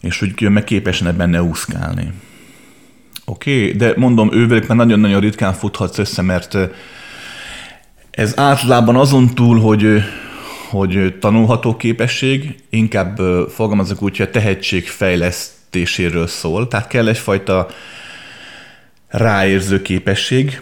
és 0.00 0.18
hogy 0.18 0.50
meg 0.50 0.64
képesen 0.64 1.16
benne 1.16 1.42
úszkálni. 1.42 2.12
Oké, 3.24 3.64
okay, 3.64 3.76
de 3.76 3.92
mondom, 3.96 4.32
ővelük 4.32 4.66
már 4.66 4.76
nagyon-nagyon 4.76 5.20
ritkán 5.20 5.52
futhatsz 5.52 5.98
össze, 5.98 6.22
mert 6.22 6.56
ez 8.10 8.38
általában 8.38 8.96
azon 8.96 9.34
túl, 9.34 9.60
hogy, 9.60 10.02
hogy 10.74 11.14
tanulható 11.20 11.76
képesség, 11.76 12.54
inkább 12.70 13.18
fogalmazok 13.48 14.02
úgy, 14.02 14.16
hogy 14.16 14.26
a 14.26 14.30
tehetség 14.30 14.86
fejlesztéséről 14.86 16.26
szól, 16.26 16.68
tehát 16.68 16.86
kell 16.86 17.08
egyfajta 17.08 17.66
ráérző 19.08 19.82
képesség, 19.82 20.60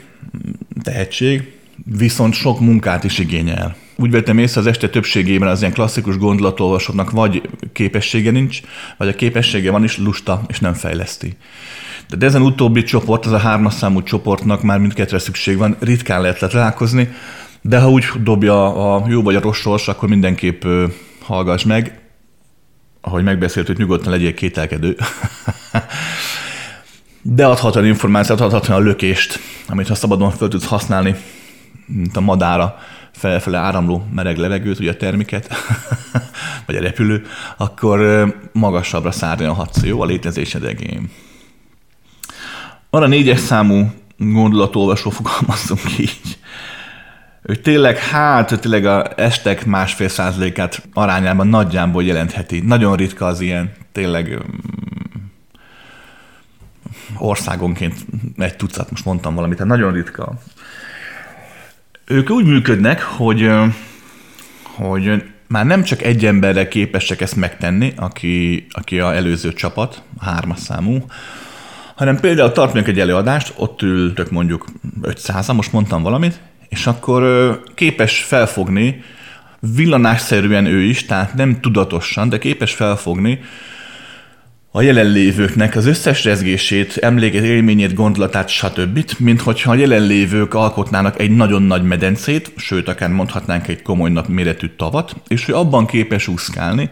tehetség, 0.82 1.52
viszont 1.84 2.34
sok 2.34 2.60
munkát 2.60 3.04
is 3.04 3.18
igényel. 3.18 3.76
Úgy 3.96 4.10
vettem 4.10 4.38
észre 4.38 4.60
az 4.60 4.66
este 4.66 4.88
többségében 4.88 5.48
az 5.48 5.60
ilyen 5.60 5.72
klasszikus 5.72 6.16
gondolatolvasóknak 6.16 7.10
vagy 7.10 7.42
képessége 7.72 8.30
nincs, 8.30 8.60
vagy 8.96 9.08
a 9.08 9.14
képessége 9.14 9.70
van 9.70 9.84
is, 9.84 9.98
lusta, 9.98 10.42
és 10.48 10.60
nem 10.60 10.74
fejleszti. 10.74 11.36
De 12.18 12.26
ezen 12.26 12.42
utóbbi 12.42 12.82
csoport, 12.82 13.26
az 13.26 13.32
a 13.32 13.38
hármas 13.38 13.74
számú 13.74 14.02
csoportnak 14.02 14.62
már 14.62 14.78
mindkettőre 14.78 15.18
szükség 15.18 15.56
van, 15.56 15.76
ritkán 15.80 16.20
lehet 16.20 16.38
találkozni, 16.38 17.08
de 17.62 17.80
ha 17.80 17.90
úgy 17.90 18.04
dobja 18.22 18.94
a 18.94 19.04
jó 19.08 19.22
vagy 19.22 19.34
a 19.34 19.40
rossz 19.40 19.58
sors, 19.58 19.88
akkor 19.88 20.08
mindenképp 20.08 20.64
hallgass 21.22 21.64
meg, 21.64 22.00
ahogy 23.00 23.22
megbeszéltük, 23.22 23.76
nyugodtan 23.76 24.12
legyél 24.12 24.34
kételkedő. 24.34 24.96
de 27.22 27.46
adhat 27.46 27.76
olyan 27.76 27.88
információt, 27.88 28.40
adhat 28.40 28.68
olyan 28.68 28.82
lökést, 28.82 29.38
amit 29.68 29.88
ha 29.88 29.94
szabadon 29.94 30.30
fel 30.30 30.48
tudsz 30.48 30.66
használni, 30.66 31.14
mint 31.86 32.16
a 32.16 32.20
madára 32.20 32.78
felfele 33.12 33.58
áramló 33.58 34.06
mereg 34.14 34.36
levegőt, 34.36 34.78
ugye 34.78 34.90
a 34.90 34.96
termiket, 34.96 35.48
vagy 36.66 36.76
a 36.76 36.80
repülő, 36.80 37.26
akkor 37.56 38.26
magasabbra 38.52 39.10
szárnyalhatsz, 39.10 39.82
jó, 39.82 40.00
a 40.00 40.04
létezésed 40.04 40.64
egén. 40.64 41.10
Van 42.90 43.02
a 43.02 43.06
négyes 43.06 43.40
számú 43.40 43.92
gondolatolvasó, 44.18 45.10
fogalmazzunk 45.10 45.98
így, 45.98 46.38
ő 47.42 47.54
tényleg, 47.56 47.96
hát 47.98 48.60
tényleg 48.60 48.86
a 48.86 49.20
estek 49.20 49.64
másfél 49.64 50.08
százalékát 50.08 50.88
arányában 50.92 51.46
nagyjából 51.46 52.04
jelentheti. 52.04 52.60
Nagyon 52.60 52.96
ritka 52.96 53.26
az 53.26 53.40
ilyen, 53.40 53.72
tényleg 53.92 54.38
országonként 57.18 57.94
egy 58.36 58.56
tucat, 58.56 58.90
most 58.90 59.04
mondtam 59.04 59.34
valamit, 59.34 59.56
tehát 59.56 59.72
nagyon 59.72 59.92
ritka. 59.92 60.32
Ők 62.04 62.30
úgy 62.30 62.44
működnek, 62.44 63.02
hogy, 63.02 63.50
hogy 64.62 65.24
már 65.46 65.66
nem 65.66 65.82
csak 65.82 66.02
egy 66.02 66.26
emberre 66.26 66.68
képesek 66.68 67.20
ezt 67.20 67.36
megtenni, 67.36 67.92
aki, 67.96 68.66
aki 68.70 69.00
a 69.00 69.14
előző 69.14 69.52
csapat, 69.52 70.02
a 70.18 70.24
hármas 70.24 70.58
számú, 70.58 71.04
hanem 71.94 72.20
például 72.20 72.52
tartunk 72.52 72.88
egy 72.88 73.00
előadást, 73.00 73.52
ott 73.56 73.82
ültök 73.82 74.30
mondjuk 74.30 74.66
500 75.02 75.48
most 75.48 75.72
mondtam 75.72 76.02
valamit, 76.02 76.40
és 76.72 76.86
akkor 76.86 77.60
képes 77.74 78.20
felfogni, 78.20 79.02
villanásszerűen 79.60 80.66
ő 80.66 80.82
is, 80.82 81.06
tehát 81.06 81.34
nem 81.34 81.60
tudatosan, 81.60 82.28
de 82.28 82.38
képes 82.38 82.72
felfogni, 82.72 83.40
a 84.70 84.82
jelenlévőknek 84.82 85.76
az 85.76 85.86
összes 85.86 86.24
rezgését, 86.24 86.96
emléket, 86.96 87.44
élményét, 87.44 87.94
gondolatát, 87.94 88.48
stb., 88.48 89.04
mint 89.18 89.40
hogyha 89.40 89.70
a 89.70 89.74
jelenlévők 89.74 90.54
alkotnának 90.54 91.20
egy 91.20 91.30
nagyon 91.30 91.62
nagy 91.62 91.82
medencét, 91.82 92.52
sőt, 92.56 92.88
akár 92.88 93.10
mondhatnánk 93.10 93.68
egy 93.68 93.82
komoly 93.82 94.10
nap 94.10 94.28
méretű 94.28 94.66
tavat, 94.76 95.14
és 95.28 95.48
ő 95.48 95.54
abban 95.54 95.86
képes 95.86 96.28
úszkálni, 96.28 96.90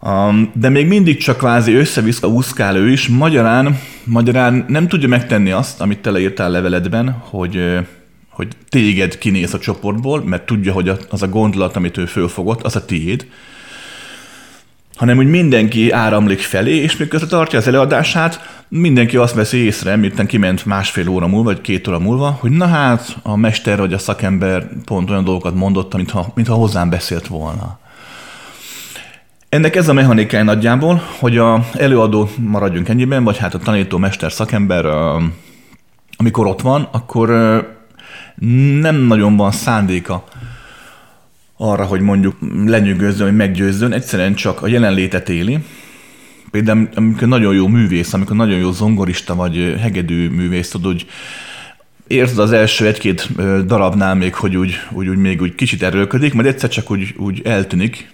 um, 0.00 0.50
de 0.54 0.68
még 0.68 0.86
mindig 0.86 1.16
csak 1.16 1.36
kvázi 1.36 1.74
össze-vissza 1.74 2.26
úszkál 2.26 2.76
ő 2.76 2.90
is, 2.90 3.08
magyarán, 3.08 3.78
magyarán 4.04 4.64
nem 4.68 4.88
tudja 4.88 5.08
megtenni 5.08 5.50
azt, 5.50 5.80
amit 5.80 5.98
te 5.98 6.10
leírtál 6.10 6.50
leveledben, 6.50 7.10
hogy, 7.10 7.78
hogy 8.36 8.48
téged 8.68 9.18
kinéz 9.18 9.54
a 9.54 9.58
csoportból, 9.58 10.24
mert 10.24 10.46
tudja, 10.46 10.72
hogy 10.72 10.92
az 11.10 11.22
a 11.22 11.28
gondolat, 11.28 11.76
amit 11.76 11.96
ő 11.96 12.06
fölfogott, 12.06 12.62
az 12.62 12.76
a 12.76 12.84
tiéd, 12.84 13.26
hanem 14.96 15.18
úgy 15.18 15.26
mindenki 15.26 15.90
áramlik 15.90 16.40
felé, 16.40 16.76
és 16.76 16.96
miközben 16.96 17.28
tartja 17.28 17.58
az 17.58 17.66
előadását, 17.66 18.64
mindenki 18.68 19.16
azt 19.16 19.34
veszi 19.34 19.56
észre, 19.56 19.96
miután 19.96 20.26
kiment 20.26 20.64
másfél 20.64 21.08
óra 21.08 21.26
múlva, 21.26 21.44
vagy 21.44 21.60
két 21.60 21.88
óra 21.88 21.98
múlva, 21.98 22.36
hogy 22.40 22.50
na 22.50 22.66
hát, 22.66 23.16
a 23.22 23.36
mester 23.36 23.78
vagy 23.78 23.92
a 23.92 23.98
szakember 23.98 24.68
pont 24.84 25.10
olyan 25.10 25.24
dolgokat 25.24 25.54
mondott, 25.54 25.94
mintha, 25.94 26.32
mintha 26.34 26.54
hozzám 26.54 26.90
beszélt 26.90 27.26
volna. 27.26 27.78
Ennek 29.48 29.76
ez 29.76 29.88
a 29.88 29.92
mechanikája 29.92 30.44
nagyjából, 30.44 31.02
hogy 31.18 31.38
a 31.38 31.64
előadó 31.72 32.28
maradjunk 32.38 32.88
ennyiben, 32.88 33.24
vagy 33.24 33.36
hát 33.36 33.54
a 33.54 33.58
tanító 33.58 33.98
mester 33.98 34.32
szakember, 34.32 34.84
amikor 36.16 36.46
ott 36.46 36.60
van, 36.60 36.88
akkor 36.92 37.30
nem 38.80 38.96
nagyon 38.96 39.36
van 39.36 39.52
szándéka 39.52 40.24
arra, 41.56 41.84
hogy 41.84 42.00
mondjuk 42.00 42.36
lenyűgözzön, 42.64 43.26
hogy 43.26 43.36
meggyőzzön, 43.36 43.92
egyszerűen 43.92 44.34
csak 44.34 44.62
a 44.62 44.66
jelenlétet 44.66 45.28
éli. 45.28 45.58
Például 46.50 46.88
amikor 46.94 47.28
nagyon 47.28 47.54
jó 47.54 47.66
művész, 47.66 48.12
amikor 48.12 48.36
nagyon 48.36 48.58
jó 48.58 48.72
zongorista 48.72 49.34
vagy 49.34 49.76
hegedű 49.80 50.28
művész, 50.28 50.70
tudod, 50.70 50.92
hogy 50.92 51.06
érzed 52.06 52.38
az 52.38 52.52
első 52.52 52.86
egy-két 52.86 53.34
darabnál 53.66 54.14
még, 54.14 54.34
hogy 54.34 54.56
úgy, 54.56 54.74
úgy, 54.90 55.08
úgy 55.08 55.16
még 55.16 55.40
úgy 55.40 55.54
kicsit 55.54 55.82
erőlködik, 55.82 56.34
majd 56.34 56.46
egyszer 56.46 56.70
csak 56.70 56.90
úgy, 56.90 57.14
úgy 57.16 57.40
eltűnik 57.44 58.10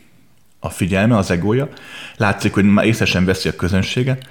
a 0.60 0.70
figyelme, 0.70 1.16
az 1.16 1.30
egója. 1.30 1.68
Látszik, 2.16 2.52
hogy 2.52 2.64
már 2.64 2.86
észre 2.86 3.04
sem 3.04 3.24
veszi 3.24 3.48
a 3.48 3.56
közönséget. 3.56 4.26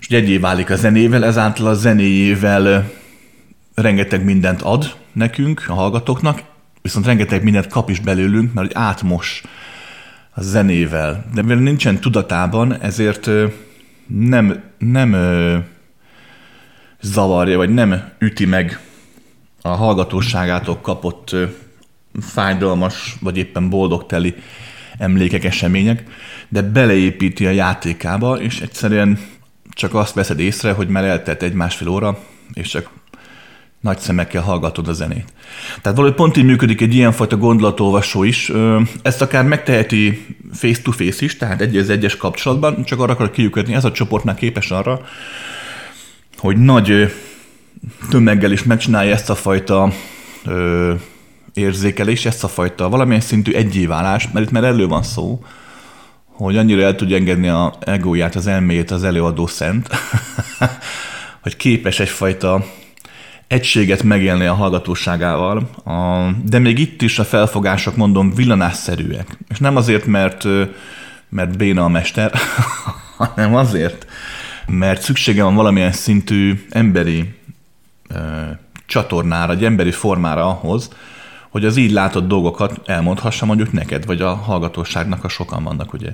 És 0.00 0.08
egyé 0.08 0.38
válik 0.38 0.70
a 0.70 0.76
zenével, 0.76 1.24
ezáltal 1.24 1.66
a 1.66 1.74
zenéjével 1.74 2.90
rengeteg 3.76 4.24
mindent 4.24 4.62
ad 4.62 4.96
nekünk, 5.12 5.64
a 5.68 5.74
hallgatóknak, 5.74 6.42
viszont 6.82 7.06
rengeteg 7.06 7.42
mindent 7.42 7.66
kap 7.66 7.90
is 7.90 8.00
belőlünk, 8.00 8.52
mert 8.52 8.66
hogy 8.66 8.82
átmos 8.82 9.42
a 10.30 10.42
zenével. 10.42 11.24
De 11.34 11.42
mivel 11.42 11.56
nincsen 11.56 12.00
tudatában, 12.00 12.80
ezért 12.80 13.30
nem, 14.06 14.62
nem 14.78 15.16
zavarja, 17.00 17.56
vagy 17.56 17.70
nem 17.70 18.12
üti 18.18 18.44
meg 18.44 18.80
a 19.62 19.68
hallgatóságától 19.68 20.76
kapott 20.80 21.36
fájdalmas, 22.20 23.16
vagy 23.20 23.36
éppen 23.36 23.70
boldogteli 23.70 24.34
emlékek, 24.98 25.44
események, 25.44 26.04
de 26.48 26.62
beleépíti 26.62 27.46
a 27.46 27.50
játékába, 27.50 28.40
és 28.40 28.60
egyszerűen 28.60 29.18
csak 29.70 29.94
azt 29.94 30.14
veszed 30.14 30.40
észre, 30.40 30.72
hogy 30.72 30.88
már 30.88 31.04
eltelt 31.04 31.42
egy 31.42 31.52
másfél 31.52 31.88
óra, 31.88 32.18
és 32.52 32.68
csak 32.68 32.90
nagy 33.80 33.98
szemekkel 33.98 34.42
hallgatod 34.42 34.88
a 34.88 34.92
zenét. 34.92 35.32
Tehát 35.82 35.98
valahogy 35.98 36.16
pont 36.16 36.36
így 36.36 36.44
működik 36.44 36.80
egy 36.80 36.94
ilyenfajta 36.94 37.36
gondolatolvasó 37.36 38.22
is. 38.22 38.52
Ezt 39.02 39.22
akár 39.22 39.44
megteheti 39.44 40.26
face-to-face 40.52 41.24
is, 41.24 41.36
tehát 41.36 41.60
egy 41.60 41.76
az 41.76 41.90
egyes 41.90 42.16
kapcsolatban, 42.16 42.84
csak 42.84 43.00
arra 43.00 43.12
akarok 43.12 43.32
kiukadni, 43.32 43.74
ez 43.74 43.84
a 43.84 43.92
csoportnál 43.92 44.34
képes 44.34 44.70
arra, 44.70 45.00
hogy 46.36 46.56
nagy 46.56 47.14
tömeggel 48.10 48.52
is 48.52 48.62
megcsinálja 48.62 49.12
ezt 49.12 49.30
a 49.30 49.34
fajta 49.34 49.92
ö, 50.44 50.94
érzékelés, 51.54 52.26
ezt 52.26 52.44
a 52.44 52.48
fajta 52.48 52.88
valamilyen 52.88 53.20
szintű 53.20 53.52
egyéválást, 53.52 54.32
mert 54.32 54.46
itt 54.46 54.52
már 54.52 54.64
elő 54.64 54.86
van 54.86 55.02
szó, 55.02 55.44
hogy 56.24 56.56
annyira 56.56 56.82
el 56.82 56.94
tudja 56.94 57.16
engedni 57.16 57.48
a 57.48 57.74
egóját, 57.80 58.34
az 58.34 58.46
elméjét 58.46 58.90
az 58.90 59.04
előadó 59.04 59.46
szent, 59.46 59.88
hogy 61.42 61.56
képes 61.56 62.00
egyfajta 62.00 62.64
egységet 63.48 64.02
megélni 64.02 64.46
a 64.46 64.54
hallgatóságával, 64.54 65.70
de 66.44 66.58
még 66.58 66.78
itt 66.78 67.02
is 67.02 67.18
a 67.18 67.24
felfogások, 67.24 67.96
mondom, 67.96 68.34
villanásszerűek. 68.34 69.38
És 69.48 69.58
nem 69.58 69.76
azért, 69.76 70.06
mert, 70.06 70.44
mert 71.28 71.56
béna 71.56 71.84
a 71.84 71.88
mester, 71.88 72.32
hanem 73.16 73.54
azért, 73.54 74.06
mert 74.66 75.02
szüksége 75.02 75.42
van 75.42 75.54
valamilyen 75.54 75.92
szintű 75.92 76.66
emberi 76.70 77.34
csatornára, 78.86 79.52
egy 79.52 79.64
emberi 79.64 79.90
formára 79.90 80.48
ahhoz, 80.48 80.90
hogy 81.50 81.64
az 81.64 81.76
így 81.76 81.90
látott 81.90 82.28
dolgokat 82.28 82.80
elmondhassa 82.84 83.46
mondjuk 83.46 83.72
neked, 83.72 84.06
vagy 84.06 84.20
a 84.20 84.34
hallgatóságnak, 84.34 85.24
a 85.24 85.28
sokan 85.28 85.62
vannak, 85.62 85.92
ugye. 85.92 86.10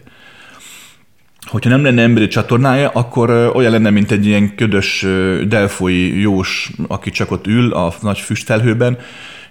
Hogyha 1.47 1.71
nem 1.71 1.83
lenne 1.83 2.03
emberi 2.03 2.27
csatornája, 2.27 2.89
akkor 2.89 3.31
olyan 3.31 3.71
lenne, 3.71 3.91
mint 3.91 4.11
egy 4.11 4.27
ilyen 4.27 4.55
ködös 4.55 5.07
delfoi 5.49 6.21
jós, 6.21 6.71
aki 6.89 7.11
csak 7.11 7.31
ott 7.31 7.47
ül 7.47 7.73
a 7.73 7.95
nagy 8.01 8.19
füstfelhőben, 8.19 8.99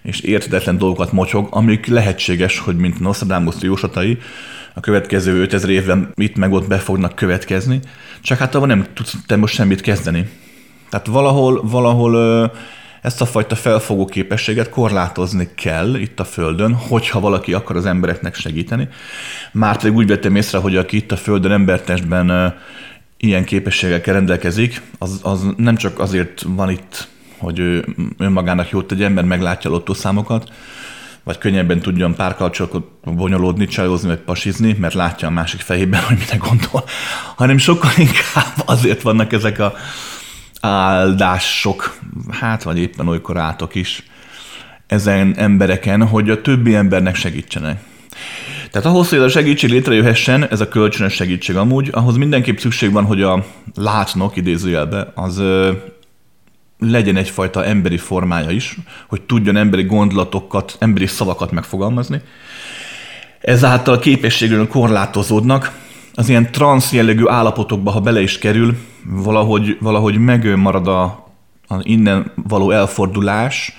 és 0.02 0.20
érthetetlen 0.20 0.78
dolgokat 0.78 1.12
mocsog, 1.12 1.48
amik 1.52 1.86
lehetséges, 1.86 2.60
hogy 2.60 2.76
mint 2.76 3.00
Nostradamus 3.00 3.56
jósatai, 3.60 4.18
a 4.74 4.80
következő 4.80 5.42
5000 5.42 5.70
évben 5.70 6.12
itt 6.16 6.36
meg 6.36 6.52
ott 6.52 6.68
be 6.68 6.78
fognak 6.78 7.16
következni, 7.16 7.80
csak 8.22 8.38
hát 8.38 8.56
abban 8.56 8.68
nem 8.68 8.86
tudsz 8.94 9.16
te 9.26 9.36
most 9.36 9.54
semmit 9.54 9.82
kezdeni. 9.82 10.30
Tehát 10.90 11.08
valahol, 11.08 11.62
valahol 11.64 12.52
ezt 13.02 13.22
a 13.22 13.26
fajta 13.26 13.56
felfogó 13.56 14.06
képességet 14.06 14.70
korlátozni 14.70 15.50
kell 15.56 15.96
itt 15.96 16.20
a 16.20 16.24
Földön, 16.24 16.74
hogyha 16.74 17.20
valaki 17.20 17.54
akar 17.54 17.76
az 17.76 17.86
embereknek 17.86 18.36
segíteni. 18.36 18.88
Már 19.52 19.78
pedig 19.78 19.96
úgy 19.96 20.08
vettem 20.08 20.36
észre, 20.36 20.58
hogy 20.58 20.76
aki 20.76 20.98
itt 20.98 21.12
a 21.12 21.18
Földön 21.18 21.52
embertestben 21.52 22.56
ilyen 23.18 23.44
képességekkel 23.44 24.14
rendelkezik, 24.14 24.82
az, 24.98 25.20
az 25.24 25.46
nem 25.58 25.76
csak 25.76 26.00
azért 26.00 26.42
van 26.48 26.70
itt, 26.70 27.08
hogy 27.38 27.60
ő 27.60 27.86
önmagának 28.18 28.70
jót 28.70 28.88
tegyen, 28.88 29.12
mert 29.12 29.28
meglátja 29.28 29.70
a 29.70 29.74
lottószámokat, 29.74 30.52
vagy 31.24 31.38
könnyebben 31.38 31.80
tudjon 31.80 32.16
párkapcsolatot 32.16 32.90
bonyolódni, 33.04 33.66
csajozni, 33.66 34.08
vagy 34.08 34.20
pasizni, 34.20 34.76
mert 34.80 34.94
látja 34.94 35.28
a 35.28 35.32
másik 35.32 35.60
fejében, 35.60 36.04
hogy 36.04 36.18
mire 36.18 36.38
gondol, 36.38 36.84
hanem 37.36 37.58
sokkal 37.58 37.92
inkább 38.08 38.54
azért 38.66 39.02
vannak 39.02 39.34
ezek 39.34 39.60
a 39.60 39.74
áldások, 40.62 41.98
hát 42.30 42.64
vagy 42.64 42.78
éppen 42.78 43.08
olykor 43.08 43.38
átok 43.38 43.76
is 43.76 44.04
ezen 44.88 45.34
embereken, 45.38 46.08
hogy 46.08 46.30
a 46.30 46.42
többi 46.42 46.76
embernek 46.76 47.16
segítsenek. 47.16 47.84
Tehát 48.72 48.88
ahhoz, 48.88 49.10
hogy 49.10 49.18
ez 49.18 49.24
a 49.24 49.30
segítség 49.30 49.70
létrejöhessen, 49.70 50.48
ez 50.50 50.62
a 50.62 50.68
kölcsönös 50.68 51.14
segítség 51.14 51.56
amúgy, 51.56 51.90
ahhoz 51.92 52.16
mindenképp 52.16 52.58
szükség 52.58 52.92
van, 52.92 53.06
hogy 53.06 53.22
a 53.22 53.46
látnok 53.76 54.36
idézőjelbe, 54.36 55.12
az 55.16 55.38
ö, 55.38 55.72
legyen 56.80 57.16
egyfajta 57.16 57.66
emberi 57.66 57.98
formája 57.98 58.50
is, 58.50 58.78
hogy 59.08 59.22
tudjon 59.22 59.56
emberi 59.56 59.84
gondolatokat, 59.84 60.76
emberi 60.80 61.06
szavakat 61.06 61.52
megfogalmazni. 61.52 62.22
Ezáltal 63.42 64.00
képességről 64.00 64.68
korlátozódnak, 64.68 65.80
az 66.14 66.30
ilyen 66.30 66.52
transz 66.52 66.94
jellegű 66.94 67.28
állapotokba, 67.28 67.92
ha 67.92 68.00
bele 68.00 68.22
is 68.22 68.38
kerül, 68.38 68.78
valahogy, 69.06 69.78
valahogy 69.80 70.18
megmarad 70.18 70.88
a, 70.88 71.04
a 71.68 71.80
innen 71.82 72.32
való 72.48 72.72
elfordulás, 72.72 73.74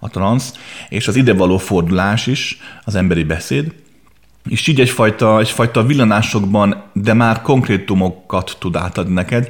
a 0.00 0.08
transz, 0.08 0.52
és 0.88 1.08
az 1.08 1.16
ide 1.16 1.34
való 1.34 1.58
fordulás 1.58 2.26
is, 2.26 2.58
az 2.84 2.94
emberi 2.94 3.24
beszéd, 3.24 3.72
és 4.48 4.66
így 4.66 4.80
egyfajta, 4.80 5.38
egyfajta 5.38 5.82
villanásokban, 5.82 6.82
de 6.92 7.12
már 7.12 7.42
konkrétumokat 7.42 8.56
tud 8.58 8.76
átadni 8.76 9.12
neked, 9.12 9.48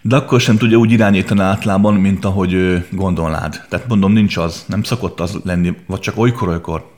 de 0.00 0.16
akkor 0.16 0.40
sem 0.40 0.56
tudja 0.56 0.76
úgy 0.76 0.92
irányítani 0.92 1.40
általában, 1.40 1.94
mint 1.94 2.24
ahogy 2.24 2.84
gondolnád. 2.90 3.64
Tehát 3.68 3.88
mondom, 3.88 4.12
nincs 4.12 4.36
az, 4.36 4.64
nem 4.68 4.82
szokott 4.82 5.20
az 5.20 5.38
lenni, 5.44 5.76
vagy 5.86 6.00
csak 6.00 6.18
olykor-olykor, 6.18 6.92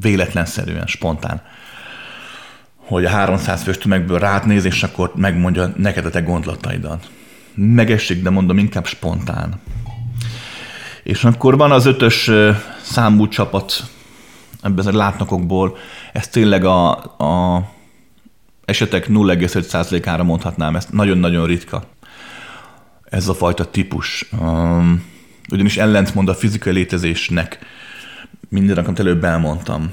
véletlenszerűen, 0.00 0.86
spontán 0.86 1.42
hogy 2.86 3.04
a 3.04 3.08
300 3.08 3.62
fős 3.62 3.78
tömegből 3.78 4.18
rád 4.18 4.46
néz, 4.46 4.64
és 4.64 4.82
akkor 4.82 5.12
megmondja 5.14 5.72
neked 5.76 6.04
a 6.04 6.10
te 6.10 6.20
gondolataidat. 6.20 7.10
Megessik, 7.54 8.22
de 8.22 8.30
mondom, 8.30 8.58
inkább 8.58 8.86
spontán. 8.86 9.60
És 11.02 11.24
akkor 11.24 11.56
van 11.56 11.72
az 11.72 11.86
ötös 11.86 12.30
számú 12.82 13.28
csapat 13.28 13.84
ebben 14.62 14.86
a 14.86 14.96
látnokokból, 14.96 15.76
ez 16.12 16.28
tényleg 16.28 16.64
a, 16.64 16.90
a 17.18 17.64
esetek 18.64 19.06
0,5%-ára 19.08 20.22
mondhatnám, 20.22 20.76
ezt 20.76 20.92
nagyon-nagyon 20.92 21.46
ritka. 21.46 21.84
Ez 23.04 23.28
a 23.28 23.34
fajta 23.34 23.64
típus. 23.64 24.28
Um, 24.40 25.04
ugyanis 25.50 25.76
ellentmond 25.76 26.28
a 26.28 26.34
fizikai 26.34 26.72
létezésnek 26.72 27.58
minden, 28.48 28.84
amit 28.84 28.98
előbb 28.98 29.24
elmondtam. 29.24 29.90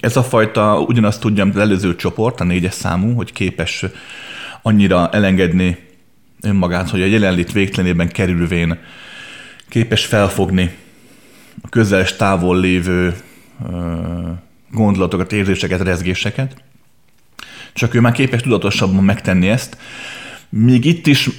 Ez 0.00 0.16
a 0.16 0.22
fajta 0.22 0.80
ugyanazt 0.80 1.20
tudja, 1.20 1.44
az 1.44 1.56
előző 1.56 1.96
csoport, 1.96 2.40
a 2.40 2.44
négyes 2.44 2.74
számú, 2.74 3.14
hogy 3.14 3.32
képes 3.32 3.84
annyira 4.62 5.10
elengedni 5.10 5.78
önmagát, 6.40 6.90
hogy 6.90 7.02
a 7.02 7.06
jelenlét 7.06 7.52
végtelenében 7.52 8.08
kerülvén 8.08 8.78
képes 9.68 10.04
felfogni 10.04 10.76
a 11.62 11.68
közeles 11.68 12.16
távol 12.16 12.60
lévő 12.60 13.16
gondolatokat, 14.70 15.32
érzéseket, 15.32 15.80
rezgéseket. 15.80 16.56
Csak 17.72 17.94
ő 17.94 18.00
már 18.00 18.12
képes 18.12 18.42
tudatosabban 18.42 19.04
megtenni 19.04 19.48
ezt. 19.48 19.76
Míg 20.48 20.84
itt 20.84 21.06
is 21.06 21.30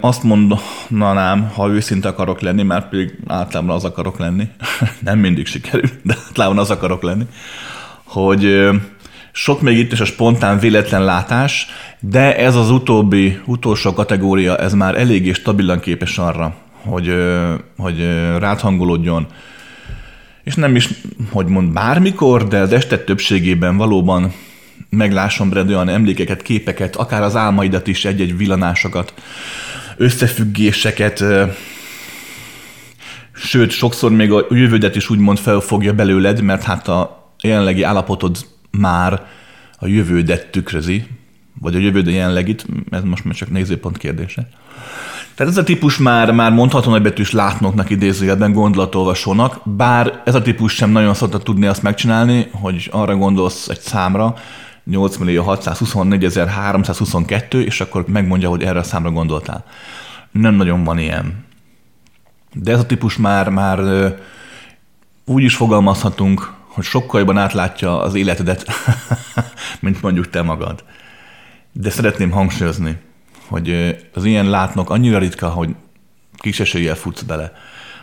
azt 0.00 0.22
mondanám, 0.22 1.50
ha 1.54 1.68
őszinte 1.68 2.08
akarok 2.08 2.40
lenni, 2.40 2.62
mert 2.62 2.88
pedig 2.88 3.18
általában 3.26 3.76
az 3.76 3.84
akarok 3.84 4.18
lenni, 4.18 4.48
nem 5.00 5.18
mindig 5.18 5.46
sikerül, 5.46 5.90
de 6.02 6.16
általában 6.26 6.58
az 6.58 6.70
akarok 6.70 7.02
lenni, 7.02 7.24
hogy 8.04 8.68
sok 9.32 9.60
még 9.60 9.78
itt 9.78 9.92
is 9.92 10.00
a 10.00 10.04
spontán 10.04 10.58
véletlen 10.58 11.04
látás, 11.04 11.66
de 12.00 12.36
ez 12.36 12.56
az 12.56 12.70
utóbbi, 12.70 13.40
utolsó 13.46 13.92
kategória, 13.92 14.56
ez 14.56 14.72
már 14.72 14.98
eléggé 14.98 15.32
stabilan 15.32 15.80
képes 15.80 16.18
arra, 16.18 16.54
hogy, 16.84 17.14
hogy 17.76 18.00
ráthangolódjon, 18.38 19.26
és 20.44 20.54
nem 20.54 20.76
is, 20.76 20.88
hogy 21.30 21.46
mond 21.46 21.72
bármikor, 21.72 22.48
de 22.48 22.58
az 22.58 22.72
este 22.72 22.98
többségében 22.98 23.76
valóban 23.76 24.32
meglásson 24.90 25.50
benned 25.50 25.68
olyan 25.68 25.88
emlékeket, 25.88 26.42
képeket, 26.42 26.96
akár 26.96 27.22
az 27.22 27.36
álmaidat 27.36 27.86
is, 27.86 28.04
egy-egy 28.04 28.36
villanásokat, 28.36 29.14
összefüggéseket, 29.96 31.24
sőt, 33.32 33.70
sokszor 33.70 34.10
még 34.10 34.32
a 34.32 34.46
jövődet 34.50 34.96
is 34.96 35.10
úgymond 35.10 35.38
felfogja 35.38 35.92
belőled, 35.92 36.42
mert 36.42 36.62
hát 36.62 36.88
a 36.88 37.32
jelenlegi 37.42 37.82
állapotod 37.82 38.36
már 38.70 39.26
a 39.78 39.86
jövődet 39.86 40.50
tükrözi, 40.50 41.06
vagy 41.60 41.74
a 41.74 41.78
jövőd 41.78 42.06
jelenlegit, 42.06 42.66
ez 42.90 43.02
most 43.02 43.24
már 43.24 43.34
csak 43.34 43.50
nézőpont 43.50 43.98
kérdése. 43.98 44.48
Tehát 45.34 45.52
ez 45.52 45.58
a 45.58 45.64
típus 45.64 45.98
már, 45.98 46.32
már 46.32 46.52
mondható 46.52 46.90
nagybetűs 46.90 47.30
látnoknak 47.30 47.90
idézőjelben 47.90 48.52
gondolatolvasónak, 48.52 49.60
bár 49.64 50.22
ez 50.24 50.34
a 50.34 50.42
típus 50.42 50.74
sem 50.74 50.90
nagyon 50.90 51.14
szokta 51.14 51.38
tudni 51.38 51.66
azt 51.66 51.82
megcsinálni, 51.82 52.48
hogy 52.52 52.88
arra 52.92 53.16
gondolsz 53.16 53.68
egy 53.68 53.80
számra, 53.80 54.34
8.624.322, 54.90 57.64
és 57.64 57.80
akkor 57.80 58.04
megmondja, 58.06 58.48
hogy 58.48 58.62
erre 58.62 58.78
a 58.78 58.82
számra 58.82 59.10
gondoltál. 59.10 59.64
Nem 60.30 60.54
nagyon 60.54 60.84
van 60.84 60.98
ilyen. 60.98 61.44
De 62.54 62.72
ez 62.72 62.78
a 62.78 62.86
típus 62.86 63.16
már, 63.16 63.48
már 63.48 63.80
úgy 65.24 65.42
is 65.42 65.56
fogalmazhatunk, 65.56 66.52
hogy 66.66 66.84
sokkal 66.84 67.20
jobban 67.20 67.38
átlátja 67.38 68.00
az 68.00 68.14
életedet, 68.14 68.66
mint 69.80 70.02
mondjuk 70.02 70.30
te 70.30 70.42
magad. 70.42 70.84
De 71.72 71.90
szeretném 71.90 72.30
hangsúlyozni, 72.30 72.98
hogy 73.46 73.96
az 74.14 74.24
ilyen 74.24 74.50
látnok 74.50 74.90
annyira 74.90 75.18
ritka, 75.18 75.48
hogy 75.48 75.74
kis 76.36 76.60
eséllyel 76.60 76.94
futsz 76.94 77.22
bele. 77.22 77.52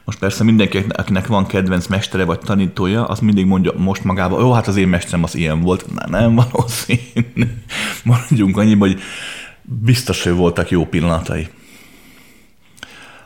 Most 0.08 0.20
persze 0.20 0.44
mindenki, 0.44 0.86
akinek 0.90 1.28
van 1.28 1.46
kedvenc 1.46 1.88
mestere 1.88 2.24
vagy 2.24 2.40
tanítója, 2.40 3.06
az 3.06 3.20
mindig 3.20 3.46
mondja 3.46 3.72
most 3.78 4.04
magába, 4.04 4.40
jó, 4.40 4.52
hát 4.52 4.68
az 4.68 4.76
én 4.76 4.88
mesterem 4.88 5.24
az 5.24 5.36
ilyen 5.36 5.62
volt. 5.62 5.94
Na, 5.94 6.20
nem 6.20 6.36
valószínű. 6.36 7.00
Mondjunk 8.04 8.58
annyiba, 8.58 8.86
hogy 8.86 9.00
biztos, 9.62 10.24
hogy 10.24 10.34
voltak 10.34 10.70
jó 10.70 10.86
pillanatai. 10.86 11.48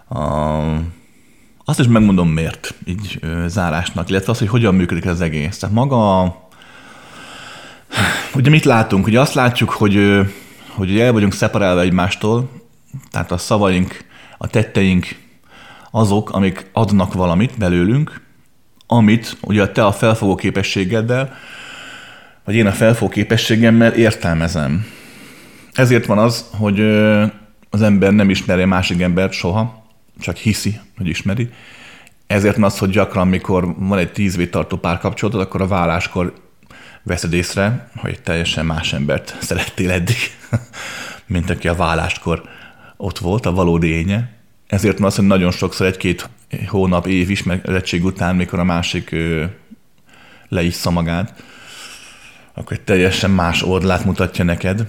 Uh, 0.10 0.80
azt 1.66 1.80
is 1.80 1.88
megmondom 1.88 2.30
miért, 2.30 2.74
így 2.86 3.18
ö, 3.22 3.46
zárásnak, 3.48 4.10
illetve 4.10 4.32
az, 4.32 4.40
hogy 4.40 4.48
hogyan 4.48 4.76
működik 4.76 5.06
az 5.06 5.22
egész. 5.22 5.58
Tehát 5.58 5.76
maga, 5.76 6.24
ugye 8.36 8.50
mit 8.50 8.66
látunk? 8.66 9.08
Ugye 9.08 9.20
azt 9.20 9.34
látjuk, 9.34 9.70
hogy, 9.70 10.20
hogy 10.68 11.00
el 11.00 11.12
vagyunk 11.12 11.34
szeparálva 11.34 11.82
egymástól, 11.82 12.50
tehát 13.12 13.32
a 13.32 13.38
szavaink, 13.38 14.06
a 14.38 14.48
tetteink 14.48 15.08
azok, 15.92 16.30
amik 16.30 16.70
adnak 16.74 17.14
valamit 17.14 17.58
belőlünk, 17.58 18.22
amit 18.88 19.38
ugye 19.42 19.68
te 19.68 19.86
a 19.86 19.92
felfogó 19.92 20.36
képességeddel, 20.36 21.34
vagy 22.46 22.56
én 22.56 22.68
a 22.68 22.72
felfogó 22.72 23.12
képességemmel 23.12 23.94
értelmezem. 23.94 24.86
Ezért 25.74 26.06
van 26.06 26.18
az, 26.18 26.46
hogy 26.52 26.80
az 27.70 27.82
ember 27.82 28.14
nem 28.14 28.30
ismeri 28.30 28.62
a 28.62 28.68
másik 28.68 29.02
embert 29.02 29.32
soha, 29.32 29.86
csak 30.20 30.36
hiszi, 30.36 30.80
hogy 30.98 31.08
ismeri. 31.08 31.50
Ezért 32.28 32.56
van 32.56 32.64
az, 32.64 32.78
hogy 32.78 32.90
gyakran, 32.90 33.28
mikor 33.28 33.76
van 33.78 33.98
egy 33.98 34.12
tíz 34.12 34.38
év 34.38 34.50
tartó 34.50 34.78
párkapcsolatod, 34.78 35.42
akkor 35.42 35.62
a 35.62 35.68
válláskor 35.68 36.34
veszed 37.04 37.34
észre, 37.34 37.90
hogy 37.96 38.22
teljesen 38.22 38.66
más 38.66 38.94
embert 38.94 39.38
szerettél 39.42 39.92
eddig, 39.92 40.18
mint 41.26 41.50
aki 41.50 41.68
a 41.68 41.76
válláskor 41.76 42.44
ott 42.98 43.18
volt, 43.18 43.46
a 43.46 43.52
valódi 43.52 43.88
énye. 43.88 44.41
Ezért 44.72 44.98
van 44.98 45.08
az, 45.08 45.16
hogy 45.16 45.26
nagyon 45.26 45.52
sokszor 45.52 45.88
egy-két 45.88 46.30
hónap, 46.68 47.08
év 47.08 47.30
ismerettség 47.30 48.06
után, 48.06 48.36
mikor 48.36 48.60
a 48.60 48.64
másik 48.64 49.16
leissza 50.48 50.90
magát, 50.90 51.44
akkor 52.54 52.78
egy 52.78 52.82
teljesen 52.82 53.32
más 53.32 53.64
oldalát 53.64 54.06
mutatja 54.06 54.44
neked, 54.44 54.86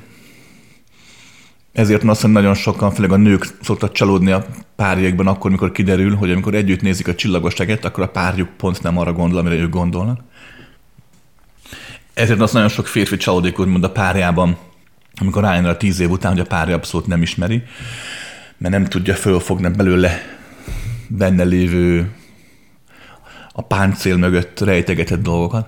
ezért 1.72 2.02
van 2.02 2.10
az, 2.10 2.20
hogy 2.20 2.30
nagyon 2.30 2.54
sokan, 2.54 2.90
főleg 2.90 3.12
a 3.12 3.16
nők 3.16 3.46
szoktak 3.62 3.92
csalódni 3.92 4.30
a 4.30 4.46
párjékban 4.76 5.26
akkor, 5.26 5.50
mikor 5.50 5.72
kiderül, 5.72 6.14
hogy 6.14 6.30
amikor 6.30 6.54
együtt 6.54 6.80
nézik 6.80 7.08
a 7.08 7.14
csillagosságet, 7.14 7.84
akkor 7.84 8.02
a 8.02 8.08
párjuk 8.08 8.48
pont 8.56 8.82
nem 8.82 8.98
arra 8.98 9.12
gondol, 9.12 9.38
amire 9.38 9.54
ők 9.54 9.70
gondolnak. 9.70 10.20
Ezért 12.14 12.40
az 12.40 12.52
nagyon 12.52 12.68
sok 12.68 12.86
férfi 12.86 13.16
csalódik 13.16 13.58
úgymond 13.58 13.84
a 13.84 13.90
párjában, 13.90 14.56
amikor 15.20 15.42
rájön 15.42 15.64
a 15.64 15.76
tíz 15.76 16.00
év 16.00 16.10
után, 16.10 16.32
hogy 16.32 16.40
a 16.40 16.44
párja 16.44 16.74
abszolút 16.74 17.06
nem 17.06 17.22
ismeri, 17.22 17.62
mert 18.62 18.74
nem 18.74 18.84
tudja 18.84 19.14
fölfogni 19.14 19.68
belőle 19.68 20.22
benne 21.08 21.44
lévő 21.44 22.10
a 23.52 23.62
páncél 23.62 24.16
mögött 24.16 24.60
rejtegetett 24.60 25.22
dolgokat. 25.22 25.66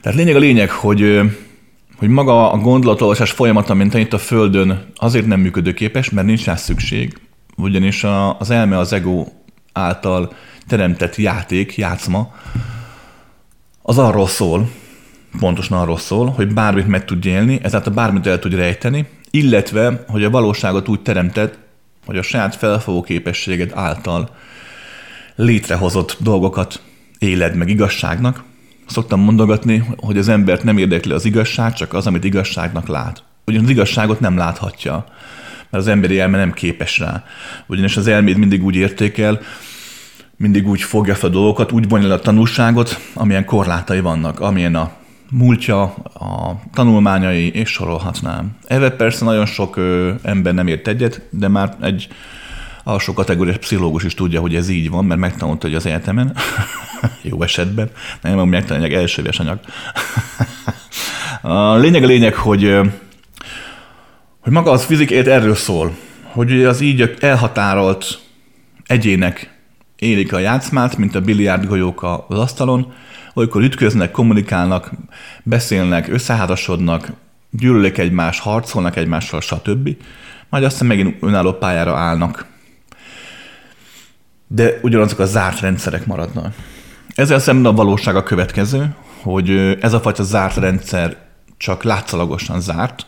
Tehát 0.00 0.18
lényeg 0.18 0.36
a 0.36 0.38
lényeg, 0.38 0.70
hogy 0.70 1.20
hogy 1.96 2.08
maga 2.08 2.52
a 2.52 2.58
gondolatolvasás 2.58 3.30
folyamata, 3.30 3.74
mint 3.74 3.94
itt 3.94 4.12
a 4.12 4.18
Földön, 4.18 4.86
azért 4.94 5.26
nem 5.26 5.40
működőképes, 5.40 6.10
mert 6.10 6.26
nincs 6.26 6.44
rá 6.44 6.56
szükség, 6.56 7.18
ugyanis 7.56 8.04
a, 8.04 8.38
az 8.38 8.50
elme 8.50 8.78
az 8.78 8.92
ego 8.92 9.26
által 9.72 10.32
teremtett 10.66 11.16
játék, 11.16 11.76
játszma, 11.76 12.34
az 13.82 13.98
arról 13.98 14.26
szól, 14.26 14.70
pontosan 15.38 15.78
arról 15.78 15.98
szól, 15.98 16.26
hogy 16.26 16.52
bármit 16.52 16.86
meg 16.86 17.04
tud 17.04 17.26
élni, 17.26 17.58
ezáltal 17.62 17.92
bármit 17.92 18.26
el 18.26 18.38
tud 18.38 18.54
rejteni, 18.54 19.08
illetve, 19.30 20.04
hogy 20.08 20.24
a 20.24 20.30
valóságot 20.30 20.88
úgy 20.88 21.00
teremtett, 21.00 21.58
hogy 22.06 22.18
a 22.18 22.22
saját 22.22 22.56
felfogó 22.56 23.02
képességed 23.02 23.72
által 23.74 24.28
létrehozott 25.34 26.16
dolgokat 26.20 26.82
éled 27.18 27.54
meg 27.54 27.68
igazságnak, 27.68 28.44
Szoktam 28.90 29.20
mondogatni, 29.20 29.84
hogy 29.96 30.18
az 30.18 30.28
embert 30.28 30.62
nem 30.62 30.78
érdekli 30.78 31.12
az 31.12 31.24
igazság, 31.24 31.72
csak 31.72 31.94
az, 31.94 32.06
amit 32.06 32.24
igazságnak 32.24 32.86
lát. 32.86 33.22
Ugyanis 33.46 33.66
az 33.66 33.72
igazságot 33.72 34.20
nem 34.20 34.36
láthatja, 34.36 35.04
mert 35.70 35.84
az 35.84 35.86
emberi 35.86 36.18
elme 36.18 36.36
nem 36.36 36.52
képes 36.52 36.98
rá. 36.98 37.24
Ugyanis 37.66 37.96
az 37.96 38.06
elméd 38.06 38.36
mindig 38.36 38.64
úgy 38.64 38.74
értékel, 38.74 39.40
mindig 40.36 40.68
úgy 40.68 40.82
fogja 40.82 41.14
fel 41.14 41.28
a 41.28 41.32
dolgokat, 41.32 41.72
úgy 41.72 41.88
vonja 41.88 42.12
a 42.12 42.20
tanulságot, 42.20 43.00
amilyen 43.14 43.44
korlátai 43.44 44.00
vannak, 44.00 44.40
amilyen 44.40 44.74
a 44.74 44.92
múltja, 45.30 45.82
a 46.14 46.60
tanulmányai, 46.72 47.50
és 47.50 47.70
sorolhatnám. 47.70 48.56
Ebben 48.66 48.96
persze 48.96 49.24
nagyon 49.24 49.46
sok 49.46 49.76
ö, 49.76 50.12
ember 50.22 50.54
nem 50.54 50.66
ért 50.66 50.88
egyet, 50.88 51.20
de 51.30 51.48
már 51.48 51.76
egy 51.80 52.08
alsó 52.84 53.12
kategóriás 53.12 53.56
pszichológus 53.56 54.04
is 54.04 54.14
tudja, 54.14 54.40
hogy 54.40 54.54
ez 54.54 54.68
így 54.68 54.90
van, 54.90 55.04
mert 55.04 55.20
megtanulta, 55.20 55.66
hogy 55.66 55.76
az 55.76 55.86
egyetemen, 55.86 56.36
jó 57.22 57.42
esetben, 57.42 57.90
nem 58.20 58.32
mondom, 58.32 58.48
megtanulják 58.48 58.92
első 58.92 59.22
éves 59.22 59.38
anyag. 59.38 59.60
a 61.42 61.76
lényeg 61.76 62.02
a 62.02 62.06
lényeg, 62.06 62.34
hogy, 62.34 62.78
hogy 64.40 64.52
maga 64.52 64.70
az 64.70 64.84
fizikét 64.84 65.26
erről 65.26 65.54
szól, 65.54 65.96
hogy 66.22 66.64
az 66.64 66.80
így 66.80 67.16
elhatárolt 67.20 68.20
egyének 68.86 69.58
élik 69.98 70.32
a 70.32 70.38
játszmát, 70.38 70.96
mint 70.96 71.14
a 71.14 71.20
biliárdgolyók 71.20 72.02
az 72.28 72.38
asztalon, 72.38 72.92
olykor 73.34 73.62
ütköznek, 73.62 74.10
kommunikálnak, 74.10 74.90
beszélnek, 75.42 76.08
összeházasodnak, 76.08 77.12
gyűlölik 77.50 77.98
egymást, 77.98 78.40
harcolnak 78.40 78.96
egymással, 78.96 79.40
stb. 79.40 79.96
Majd 80.48 80.64
aztán 80.64 80.88
megint 80.88 81.22
önálló 81.22 81.52
pályára 81.52 81.96
állnak 81.96 82.48
de 84.52 84.78
ugyanazok 84.82 85.18
a 85.18 85.24
zárt 85.24 85.60
rendszerek 85.60 86.06
maradnak. 86.06 86.54
Ezzel 87.14 87.38
szemben 87.38 87.72
a 87.72 87.74
valóság 87.74 88.16
a 88.16 88.22
következő, 88.22 88.94
hogy 89.22 89.50
ez 89.80 89.92
a 89.92 90.00
fajta 90.00 90.22
zárt 90.22 90.56
rendszer 90.56 91.16
csak 91.56 91.82
látszalagosan 91.82 92.60
zárt, 92.60 93.06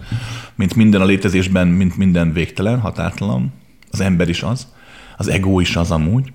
mint 0.54 0.74
minden 0.74 1.00
a 1.00 1.04
létezésben, 1.04 1.68
mint 1.68 1.96
minden 1.96 2.32
végtelen, 2.32 2.80
határtalan. 2.80 3.52
Az 3.90 4.00
ember 4.00 4.28
is 4.28 4.42
az, 4.42 4.66
az 5.16 5.28
ego 5.28 5.61
is 5.61 5.76
az 5.76 5.90
amúgy. 5.90 6.32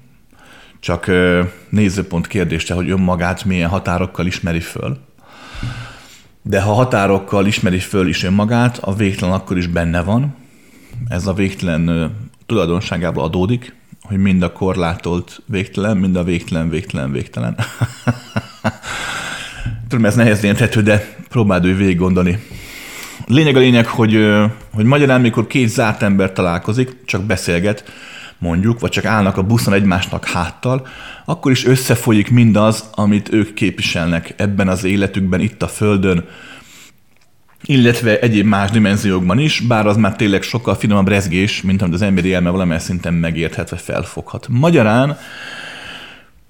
Csak 0.87 1.11
nézőpont 1.69 2.27
kérdése, 2.27 2.73
hogy 2.73 2.89
önmagát 2.89 3.45
milyen 3.45 3.69
határokkal 3.69 4.25
ismeri 4.25 4.59
föl. 4.59 4.97
De 6.41 6.61
ha 6.61 6.73
határokkal 6.73 7.45
ismeri 7.45 7.79
föl 7.79 8.07
is 8.07 8.23
önmagát, 8.23 8.77
a 8.77 8.93
végtelen 8.93 9.33
akkor 9.33 9.57
is 9.57 9.67
benne 9.67 10.01
van. 10.01 10.35
Ez 11.07 11.27
a 11.27 11.33
végtelen 11.33 12.15
tulajdonságából 12.45 13.23
adódik, 13.23 13.75
hogy 14.01 14.17
mind 14.17 14.41
a 14.41 14.51
korlátolt 14.51 15.41
végtelen, 15.45 15.97
mind 15.97 16.15
a 16.15 16.23
végtelen, 16.23 16.69
végtelen, 16.69 17.11
végtelen. 17.11 17.55
Tudom, 19.87 20.05
ez 20.05 20.15
nehéz 20.15 20.43
érthető, 20.43 20.81
de 20.81 21.15
próbáld 21.29 21.65
ő 21.65 21.75
végig 21.75 21.97
gondolni. 21.97 22.39
Lényeg 23.25 23.55
a 23.55 23.59
lényeg, 23.59 23.85
hogy, 23.85 24.35
hogy 24.73 24.85
magyarán, 24.85 25.21
mikor 25.21 25.47
két 25.47 25.67
zárt 25.67 26.01
ember 26.01 26.31
találkozik, 26.31 27.05
csak 27.05 27.23
beszélget, 27.23 27.83
mondjuk, 28.39 28.79
vagy 28.79 28.91
csak 28.91 29.05
állnak 29.05 29.37
a 29.37 29.43
buszon 29.43 29.73
egymásnak 29.73 30.25
háttal, 30.25 30.87
akkor 31.25 31.51
is 31.51 31.65
összefolyik 31.65 32.31
mindaz, 32.31 32.89
amit 32.93 33.33
ők 33.33 33.53
képviselnek 33.53 34.33
ebben 34.37 34.67
az 34.67 34.83
életükben, 34.83 35.39
itt 35.39 35.61
a 35.61 35.67
Földön, 35.67 36.25
illetve 37.63 38.19
egyéb 38.19 38.45
más 38.45 38.71
dimenziókban 38.71 39.39
is, 39.39 39.59
bár 39.59 39.87
az 39.87 39.97
már 39.97 40.15
tényleg 40.15 40.41
sokkal 40.41 40.75
finomabb 40.75 41.07
rezgés, 41.07 41.61
mint 41.61 41.81
amit 41.81 41.93
az 41.93 42.01
emberi 42.01 42.33
elme 42.33 42.49
valamely 42.49 42.79
szinten 42.79 43.13
megérthet, 43.13 43.69
vagy 43.69 43.81
felfoghat. 43.81 44.47
Magyarán, 44.49 45.17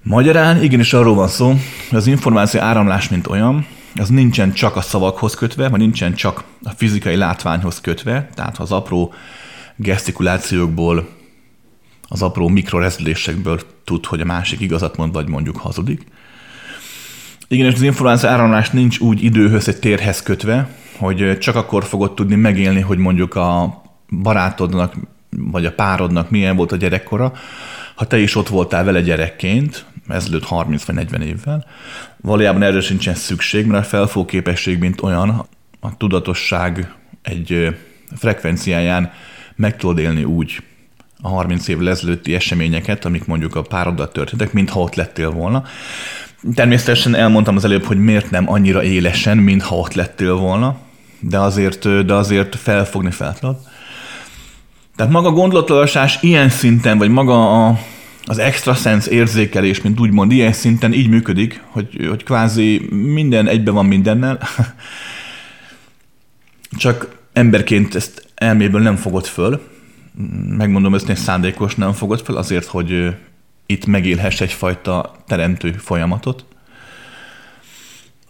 magyarán 0.02 0.62
igenis 0.62 0.92
arról 0.92 1.14
van 1.14 1.28
szó, 1.28 1.46
hogy 1.88 1.98
az 1.98 2.06
információ 2.06 2.60
áramlás, 2.60 3.08
mint 3.08 3.26
olyan, 3.26 3.66
az 3.94 4.08
nincsen 4.08 4.52
csak 4.52 4.76
a 4.76 4.80
szavakhoz 4.80 5.34
kötve, 5.34 5.68
vagy 5.68 5.80
nincsen 5.80 6.14
csak 6.14 6.44
a 6.62 6.70
fizikai 6.76 7.16
látványhoz 7.16 7.80
kötve, 7.80 8.28
tehát 8.34 8.58
az 8.58 8.72
apró 8.72 9.12
gesztikulációkból, 9.76 11.08
az 12.08 12.22
apró 12.22 12.48
mikrorezdülésekből 12.48 13.60
tud, 13.84 14.06
hogy 14.06 14.20
a 14.20 14.24
másik 14.24 14.60
igazat 14.60 14.96
mond, 14.96 15.12
vagy 15.12 15.28
mondjuk 15.28 15.56
hazudik. 15.56 16.06
Igen, 17.48 17.66
és 17.66 17.74
az 17.74 17.82
információ 17.82 18.28
áramlás 18.28 18.70
nincs 18.70 18.98
úgy 18.98 19.24
időhöz, 19.24 19.68
egy 19.68 19.78
térhez 19.78 20.22
kötve, 20.22 20.68
hogy 20.96 21.38
csak 21.38 21.56
akkor 21.56 21.84
fogod 21.84 22.14
tudni 22.14 22.34
megélni, 22.34 22.80
hogy 22.80 22.98
mondjuk 22.98 23.34
a 23.34 23.82
barátodnak, 24.22 24.94
vagy 25.30 25.66
a 25.66 25.72
párodnak 25.72 26.30
milyen 26.30 26.56
volt 26.56 26.72
a 26.72 26.76
gyerekkora, 26.76 27.32
ha 27.94 28.06
te 28.06 28.18
is 28.18 28.34
ott 28.34 28.48
voltál 28.48 28.84
vele 28.84 29.00
gyerekként, 29.00 29.84
ezelőtt 30.08 30.44
30 30.44 30.84
vagy 30.84 30.94
40 30.94 31.22
évvel, 31.22 31.66
valójában 32.16 32.62
erre 32.62 32.80
sincsen 32.80 33.14
szükség, 33.14 33.66
mert 33.66 33.84
a 33.84 33.88
felfogóképesség, 33.88 34.78
mint 34.78 35.02
olyan, 35.02 35.46
a 35.80 35.96
tudatosság 35.96 36.94
egy 37.22 37.76
frekvenciáján 38.16 39.12
meg 39.56 39.76
tudod 39.76 39.98
élni 39.98 40.24
úgy 40.24 40.62
a 41.22 41.28
30 41.28 41.68
évvel 41.68 41.88
ezelőtti 41.88 42.34
eseményeket, 42.34 43.04
amik 43.04 43.24
mondjuk 43.24 43.56
a 43.56 43.62
pároddal 43.62 44.12
történtek, 44.12 44.52
mintha 44.52 44.80
ott 44.80 44.94
lettél 44.94 45.30
volna. 45.30 45.64
Természetesen 46.54 47.14
elmondtam 47.14 47.56
az 47.56 47.64
előbb, 47.64 47.84
hogy 47.84 47.98
miért 47.98 48.30
nem 48.30 48.50
annyira 48.50 48.82
élesen, 48.82 49.38
mintha 49.38 49.76
ott 49.76 49.94
lettél 49.94 50.34
volna, 50.34 50.76
de 51.20 51.38
azért, 51.38 52.06
de 52.06 52.14
azért 52.14 52.56
felfogni 52.56 53.10
fel 53.10 53.38
tudod. 53.38 53.56
Tehát 54.96 55.12
maga 55.12 55.28
a 55.28 55.32
gondolatolvasás 55.32 56.18
ilyen 56.20 56.48
szinten, 56.48 56.98
vagy 56.98 57.08
maga 57.08 57.66
a, 57.66 57.78
az 58.24 58.38
extra 58.38 58.74
sense 58.74 59.10
érzékelés, 59.10 59.80
mint 59.80 60.00
úgymond 60.00 60.32
ilyen 60.32 60.52
szinten 60.52 60.92
így 60.92 61.08
működik, 61.08 61.62
hogy, 61.70 62.06
hogy 62.08 62.24
kvázi 62.24 62.86
minden 62.90 63.46
egybe 63.46 63.70
van 63.70 63.86
mindennel, 63.86 64.38
csak 66.78 67.16
emberként 67.32 67.94
ezt 67.94 68.26
elméből 68.34 68.80
nem 68.80 68.96
fogod 68.96 69.26
föl, 69.26 69.60
megmondom 70.56 70.94
ezt 70.94 71.16
szándékos 71.16 71.74
nem 71.74 71.92
fogod 71.92 72.20
föl, 72.20 72.36
azért, 72.36 72.66
hogy 72.66 73.16
itt 73.66 73.86
megélhess 73.86 74.40
egyfajta 74.40 75.14
teremtő 75.26 75.72
folyamatot. 75.72 76.44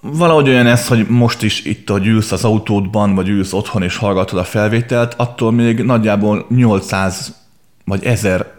Valahogy 0.00 0.48
olyan 0.48 0.66
ez, 0.66 0.88
hogy 0.88 1.06
most 1.08 1.42
is 1.42 1.64
itt, 1.64 1.88
hogy 1.88 2.06
ülsz 2.06 2.32
az 2.32 2.44
autódban, 2.44 3.14
vagy 3.14 3.28
ülsz 3.28 3.52
otthon 3.52 3.82
és 3.82 3.96
hallgatod 3.96 4.38
a 4.38 4.44
felvételt, 4.44 5.14
attól 5.14 5.52
még 5.52 5.82
nagyjából 5.82 6.46
800 6.48 7.36
vagy 7.84 8.04
1000 8.04 8.56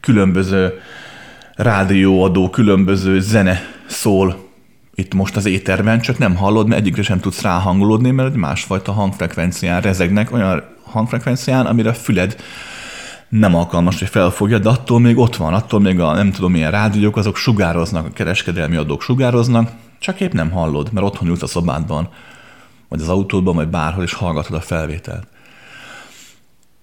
különböző 0.00 0.80
rádióadó, 1.54 2.50
különböző 2.50 3.20
zene 3.20 3.60
szól 3.86 4.44
itt 4.94 5.14
most 5.14 5.36
az 5.36 5.46
éterben, 5.46 6.00
csak 6.00 6.18
nem 6.18 6.36
hallod, 6.36 6.68
mert 6.68 6.80
egyikre 6.80 7.02
sem 7.02 7.20
tudsz 7.20 7.42
ráhangolódni, 7.42 8.10
mert 8.10 8.28
egy 8.28 8.36
másfajta 8.36 8.92
hangfrekvencián 8.92 9.80
rezegnek, 9.80 10.32
olyan 10.32 10.75
hangfrekvencián, 10.86 11.66
amire 11.66 11.88
a 11.88 11.94
füled 11.94 12.36
nem 13.28 13.54
alkalmas, 13.54 13.98
hogy 13.98 14.08
felfogja, 14.08 14.58
de 14.58 14.68
attól 14.68 15.00
még 15.00 15.18
ott 15.18 15.36
van, 15.36 15.54
attól 15.54 15.80
még 15.80 16.00
a 16.00 16.14
nem 16.14 16.32
tudom 16.32 16.52
milyen 16.52 16.70
rádiók, 16.70 17.16
azok 17.16 17.36
sugároznak, 17.36 18.06
a 18.06 18.10
kereskedelmi 18.10 18.76
adók 18.76 19.02
sugároznak, 19.02 19.70
csak 19.98 20.20
épp 20.20 20.32
nem 20.32 20.50
hallod, 20.50 20.92
mert 20.92 21.06
otthon 21.06 21.28
ülsz 21.28 21.42
a 21.42 21.46
szobádban, 21.46 22.08
vagy 22.88 23.00
az 23.00 23.08
autódban, 23.08 23.54
vagy 23.54 23.68
bárhol, 23.68 24.04
és 24.04 24.12
hallgatod 24.12 24.56
a 24.56 24.60
felvételt. 24.60 25.26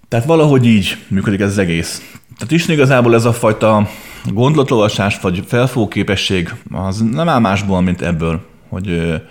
Tehát 0.07 0.25
valahogy 0.25 0.65
így 0.65 0.97
működik 1.07 1.39
ez 1.39 1.49
az 1.49 1.57
egész. 1.57 2.17
Tehát 2.37 2.51
is 2.51 2.67
igazából 2.67 3.15
ez 3.15 3.25
a 3.25 3.33
fajta 3.33 3.89
gondolatolvasás, 4.25 5.19
vagy 5.19 5.43
felfogóképesség, 5.47 6.53
az 6.71 6.99
nem 7.11 7.29
áll 7.29 7.39
másból, 7.39 7.81
mint 7.81 8.01
ebből, 8.01 8.45
hogy 8.69 9.21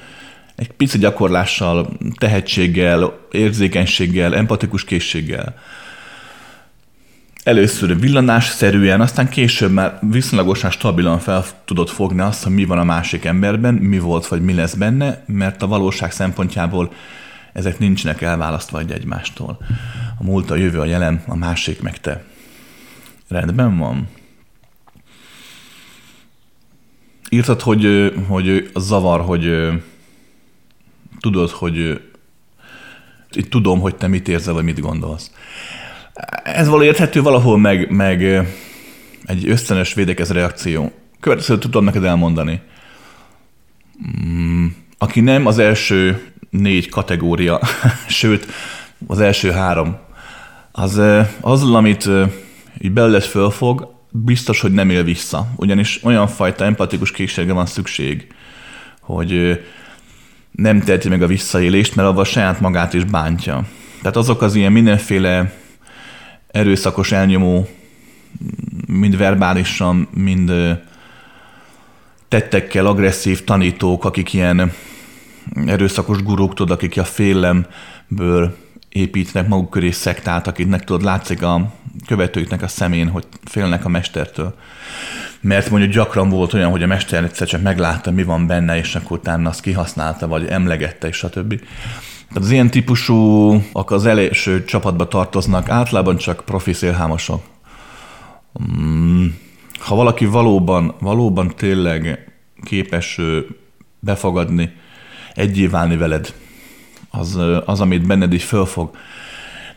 egy 0.55 0.73
pici 0.73 0.99
gyakorlással, 0.99 1.97
tehetséggel, 2.17 3.19
érzékenységgel, 3.31 4.35
empatikus 4.35 4.85
készséggel, 4.85 5.55
először 7.43 8.01
villanásszerűen, 8.01 9.01
aztán 9.01 9.29
később 9.29 9.73
már 9.73 9.99
viszonylagosan 10.11 10.71
stabilan 10.71 11.19
fel 11.19 11.45
tudod 11.65 11.89
fogni 11.89 12.21
azt, 12.21 12.43
hogy 12.43 12.53
mi 12.53 12.65
van 12.65 12.79
a 12.79 12.85
másik 12.85 13.25
emberben, 13.25 13.75
mi 13.75 13.99
volt 13.99 14.27
vagy 14.27 14.43
mi 14.43 14.55
lesz 14.55 14.75
benne, 14.75 15.25
mert 15.27 15.63
a 15.63 15.67
valóság 15.67 16.13
szempontjából 16.13 16.93
ezek 17.53 17.79
nincsenek 17.79 18.23
elválasztva 18.23 18.79
egy 18.79 18.91
egymástól. 18.91 19.59
A 20.19 20.25
múlt, 20.25 20.51
a 20.51 20.57
jövő, 20.57 20.81
a 20.81 20.85
jelen, 20.85 21.23
a 21.27 21.37
másik 21.37 21.83
meg 21.83 22.01
te. 22.01 22.25
Rendben 23.29 23.79
van. 23.79 24.09
Írtad, 27.29 27.61
hogy, 27.61 28.13
hogy 28.29 28.71
a 28.73 28.81
zavar, 28.81 29.21
hogy 29.21 29.71
tudod, 31.23 31.51
hogy 31.51 32.01
itt 33.31 33.51
tudom, 33.51 33.81
hogy 33.81 33.97
te 33.97 34.07
mit 34.07 34.29
érzel, 34.29 34.55
vagy 34.55 34.65
mit 34.65 34.81
gondolsz. 34.81 35.31
Ez 36.43 36.69
való 36.69 36.83
érthető 36.83 37.23
valahol 37.23 37.59
meg, 37.59 37.91
meg 37.91 38.23
egy 39.25 39.49
ösztönös 39.49 39.95
védekező 39.95 40.35
reakció. 40.35 40.93
Következőt 41.21 41.61
tudom 41.61 41.85
neked 41.85 42.05
elmondani. 42.05 42.61
Mm, 44.27 44.67
aki 44.99 45.21
nem 45.21 45.47
az 45.47 45.59
első 45.59 46.33
négy 46.51 46.89
kategória, 46.89 47.61
sőt, 48.09 48.47
az 49.07 49.21
első 49.21 49.51
három, 49.51 49.97
az 50.73 51.01
azzal, 51.41 51.75
amit 51.75 52.09
így 52.81 52.93
belőle 52.93 53.21
fölfog, 53.21 53.95
biztos, 54.11 54.61
hogy 54.61 54.73
nem 54.73 54.91
él 54.91 55.03
vissza. 55.03 55.47
Ugyanis 55.57 56.05
olyan 56.05 56.27
fajta 56.27 56.65
empatikus 56.65 57.11
készségre 57.11 57.53
van 57.53 57.67
szükség, 57.67 58.35
hogy 59.01 59.61
nem 60.53 60.81
teheti 60.81 61.09
meg 61.09 61.23
a 61.23 61.27
visszaélést, 61.27 61.95
mert 61.95 62.09
avval 62.09 62.25
saját 62.25 62.61
magát 62.61 62.95
is 62.95 63.05
bántja. 63.05 63.65
Tehát 64.01 64.17
azok 64.17 64.43
az 64.43 64.55
ilyen 64.55 64.73
mindenféle 64.73 65.53
erőszakos 66.47 67.13
elnyomó, 67.13 67.69
mind 68.87 69.17
verbálisan, 69.17 70.09
mind 70.15 70.53
tettekkel 72.29 72.87
agresszív 72.87 73.45
tanítók, 73.45 74.05
akik 74.05 74.33
ilyen 74.33 74.73
erőszakos 75.67 76.23
gurúk, 76.23 76.55
tudod, 76.55 76.77
akik 76.77 76.99
a 76.99 77.05
félelemből 77.05 78.57
építnek 78.93 79.49
maguk 79.49 79.71
köré 79.71 79.91
szektát, 79.91 80.47
akiknek 80.47 80.85
tudod, 80.85 81.03
látszik 81.03 81.43
a 81.43 81.73
követőiknek 82.07 82.63
a 82.63 82.69
szemén, 82.69 83.09
hogy 83.09 83.27
félnek 83.45 83.85
a 83.85 83.89
mestertől. 83.89 84.55
Mert 85.41 85.71
mondjuk 85.71 85.93
gyakran 85.93 86.29
volt 86.29 86.53
olyan, 86.55 86.71
hogy 86.71 86.83
a 86.83 86.87
mester 86.87 87.25
egyszer 87.25 87.47
csak 87.47 87.63
meglátta, 87.63 88.11
mi 88.11 88.23
van 88.23 88.47
benne, 88.47 88.77
és 88.77 88.95
akkor 88.95 89.19
utána 89.19 89.49
azt 89.49 89.61
kihasználta, 89.61 90.29
vagy 90.29 90.47
emlegette, 90.47 91.09
és 91.09 91.17
stb. 91.17 91.59
Tehát 92.29 92.43
az 92.43 92.51
ilyen 92.51 92.71
típusú, 92.71 93.63
az 93.73 94.07
első 94.07 94.65
csapatba 94.65 95.09
tartoznak, 95.09 95.69
általában 95.69 96.17
csak 96.17 96.43
profi 96.45 96.73
szélhámosok. 96.73 97.43
Mm, 98.81 99.27
ha 99.79 99.95
valaki 99.95 100.25
valóban, 100.25 100.95
valóban 101.01 101.53
tényleg 101.57 102.33
képes 102.65 103.21
befogadni, 104.01 104.73
egyé 105.35 105.67
válni 105.67 105.97
veled, 105.97 106.35
az, 107.13 107.39
az 107.65 107.81
amit 107.81 108.07
benned 108.07 108.33
is 108.33 108.45
fölfog, 108.45 108.91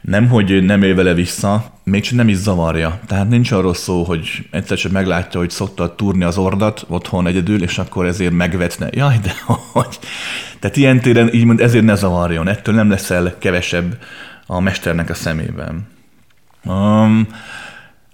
nem, 0.01 0.27
hogy 0.27 0.63
nem 0.63 0.83
él 0.83 0.95
vele 0.95 1.13
vissza, 1.13 1.65
még 1.83 2.01
csak 2.01 2.15
nem 2.15 2.27
is 2.27 2.35
zavarja. 2.35 2.99
Tehát 3.07 3.29
nincs 3.29 3.51
arról 3.51 3.73
szó, 3.73 4.03
hogy 4.03 4.47
egyszer 4.51 4.77
csak 4.77 4.91
meglátja, 4.91 5.39
hogy 5.39 5.49
szokta 5.49 5.95
túrni 5.95 6.23
az 6.23 6.37
ordat 6.37 6.85
otthon 6.87 7.27
egyedül, 7.27 7.63
és 7.63 7.77
akkor 7.77 8.05
ezért 8.05 8.31
megvetne. 8.31 8.87
Jaj, 8.91 9.17
de 9.23 9.33
hogy. 9.71 9.99
Tehát 10.59 10.77
ilyen 10.77 11.01
téren 11.01 11.33
így 11.33 11.45
mond, 11.45 11.61
ezért 11.61 11.83
ne 11.83 11.95
zavarjon. 11.95 12.47
Ettől 12.47 12.75
nem 12.75 12.89
leszel 12.89 13.35
kevesebb 13.37 13.97
a 14.45 14.59
mesternek 14.59 15.09
a 15.09 15.13
szemében. 15.13 15.87
Um, 16.63 17.27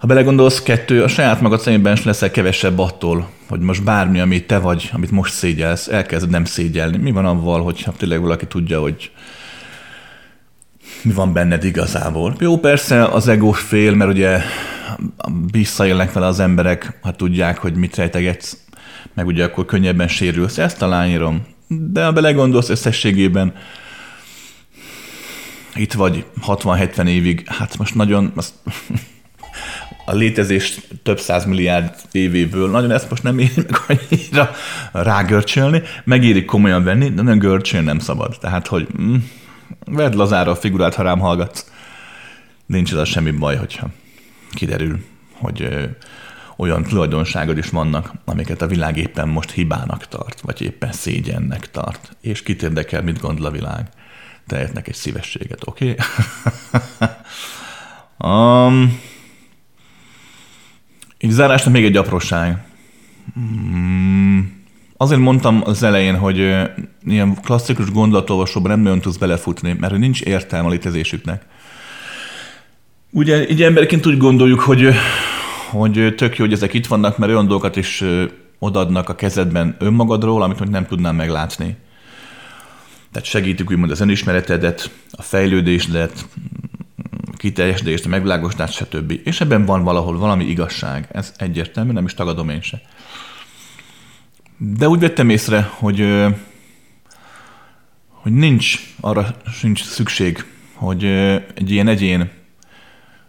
ha 0.02 0.08
belegondolsz, 0.08 0.62
kettő, 0.62 1.02
a 1.02 1.08
saját 1.08 1.40
magad 1.40 1.60
szemében 1.60 1.92
is 1.92 2.04
leszel 2.04 2.30
kevesebb 2.30 2.78
attól, 2.78 3.28
hogy 3.48 3.60
most 3.60 3.84
bármi, 3.84 4.20
amit 4.20 4.46
te 4.46 4.58
vagy, 4.58 4.90
amit 4.92 5.10
most 5.10 5.32
szégyelsz, 5.32 5.88
elkezd 5.88 6.30
nem 6.30 6.44
szégyelni. 6.44 6.96
Mi 6.96 7.10
van 7.10 7.26
avval, 7.26 7.62
hogyha 7.62 7.92
tényleg 7.92 8.20
valaki 8.20 8.46
tudja, 8.46 8.80
hogy 8.80 9.10
mi 11.02 11.12
van 11.12 11.32
benned 11.32 11.64
igazából. 11.64 12.34
Jó, 12.38 12.58
persze 12.58 13.04
az 13.04 13.28
ego 13.28 13.50
fél, 13.50 13.94
mert 13.94 14.10
ugye 14.10 14.40
visszaélnek 15.50 16.12
vele 16.12 16.26
az 16.26 16.40
emberek, 16.40 16.98
ha 17.02 17.12
tudják, 17.12 17.58
hogy 17.58 17.74
mit 17.74 17.96
rejtegetsz, 17.96 18.56
meg 19.14 19.26
ugye 19.26 19.44
akkor 19.44 19.64
könnyebben 19.64 20.08
sérülsz. 20.08 20.58
Ezt 20.58 20.78
talán 20.78 21.08
írom. 21.08 21.46
De 21.66 22.04
ha 22.04 22.12
belegondolsz 22.12 22.68
összességében, 22.68 23.54
itt 25.74 25.92
vagy 25.92 26.24
60-70 26.46 27.06
évig, 27.06 27.42
hát 27.46 27.78
most 27.78 27.94
nagyon, 27.94 28.32
azt, 28.34 28.52
a 30.04 30.12
létezés 30.12 30.80
több 31.02 31.20
száz 31.20 31.44
milliárd 31.44 31.94
évéből, 32.12 32.70
nagyon 32.70 32.90
ezt 32.90 33.10
most 33.10 33.22
nem 33.22 33.38
éri 33.38 33.52
meg 33.56 33.98
annyira 34.10 34.50
rágörcsölni, 34.92 35.82
megéri 36.04 36.44
komolyan 36.44 36.84
venni, 36.84 37.08
de 37.08 37.22
nagyon 37.22 37.38
görcsölni 37.38 37.86
nem 37.86 37.98
szabad. 37.98 38.36
Tehát, 38.40 38.66
hogy 38.66 38.86
mm, 39.00 39.16
Vedd 39.84 40.16
lazára 40.16 40.50
a 40.50 40.56
figurát, 40.56 40.94
ha 40.94 41.02
rám 41.02 41.18
hallgatsz. 41.18 41.70
Nincs 42.66 42.94
ez 42.94 43.08
semmi 43.08 43.30
baj, 43.30 43.56
hogyha 43.56 43.88
kiderül, 44.50 45.04
hogy 45.32 45.62
ö, 45.62 45.84
olyan 46.56 46.82
tulajdonságod 46.82 47.58
is 47.58 47.68
vannak, 47.68 48.12
amiket 48.24 48.62
a 48.62 48.66
világ 48.66 48.96
éppen 48.96 49.28
most 49.28 49.50
hibának 49.50 50.08
tart, 50.08 50.40
vagy 50.40 50.62
éppen 50.62 50.92
szégyennek 50.92 51.70
tart. 51.70 52.16
És 52.20 52.42
kit 52.42 52.62
érdekel, 52.62 53.02
mit 53.02 53.20
gondol 53.20 53.46
a 53.46 53.50
világ. 53.50 53.88
Tehetnek 54.46 54.88
egy 54.88 54.94
szívességet, 54.94 55.66
oké? 55.66 55.90
Okay? 55.90 55.96
um, 58.30 59.00
így 61.22 61.30
zárásnak 61.30 61.72
még 61.72 61.84
egy 61.84 61.96
apróság. 61.96 62.64
Um, 63.36 64.62
azért 64.96 65.20
mondtam 65.20 65.62
az 65.64 65.82
elején, 65.82 66.16
hogy 66.16 66.36
ilyen 67.04 67.34
klasszikus 67.42 67.90
gondolatolvasóban 67.90 68.70
nem 68.70 68.80
nagyon 68.80 69.00
tudsz 69.00 69.16
belefutni, 69.16 69.76
mert 69.80 69.98
nincs 69.98 70.20
értelme 70.20 70.68
a 70.68 70.70
létezésüknek. 70.70 71.46
Ugye 73.10 73.48
így 73.48 73.62
emberként 73.62 74.06
úgy 74.06 74.16
gondoljuk, 74.16 74.60
hogy, 74.60 74.88
hogy 75.70 76.14
tök 76.16 76.36
jó, 76.36 76.44
hogy 76.44 76.54
ezek 76.54 76.74
itt 76.74 76.86
vannak, 76.86 77.18
mert 77.18 77.32
olyan 77.32 77.46
dolgokat 77.46 77.76
is 77.76 78.04
odadnak 78.58 79.08
a 79.08 79.14
kezedben 79.14 79.76
önmagadról, 79.78 80.42
amit 80.42 80.70
nem 80.70 80.86
tudnám 80.86 81.16
meglátni. 81.16 81.76
Tehát 83.12 83.28
segítik 83.28 83.70
úgymond 83.70 83.90
az 83.90 84.00
önismeretedet, 84.00 84.90
a 85.10 85.22
fejlődésedet, 85.22 86.28
kiteljesedést, 87.42 88.06
megvilágosítást, 88.06 88.74
stb. 88.74 89.20
És 89.24 89.40
ebben 89.40 89.64
van 89.64 89.82
valahol 89.82 90.18
valami 90.18 90.44
igazság. 90.44 91.08
Ez 91.12 91.32
egyértelmű, 91.36 91.92
nem 91.92 92.04
is 92.04 92.14
tagadom 92.14 92.48
én 92.48 92.60
se. 92.60 92.80
De 94.56 94.88
úgy 94.88 95.00
vettem 95.00 95.28
észre, 95.28 95.70
hogy, 95.72 96.24
hogy 98.08 98.32
nincs, 98.32 98.94
arra 99.00 99.36
nincs 99.62 99.84
szükség, 99.84 100.44
hogy 100.74 101.04
egy 101.54 101.70
ilyen 101.70 101.88
egyén 101.88 102.30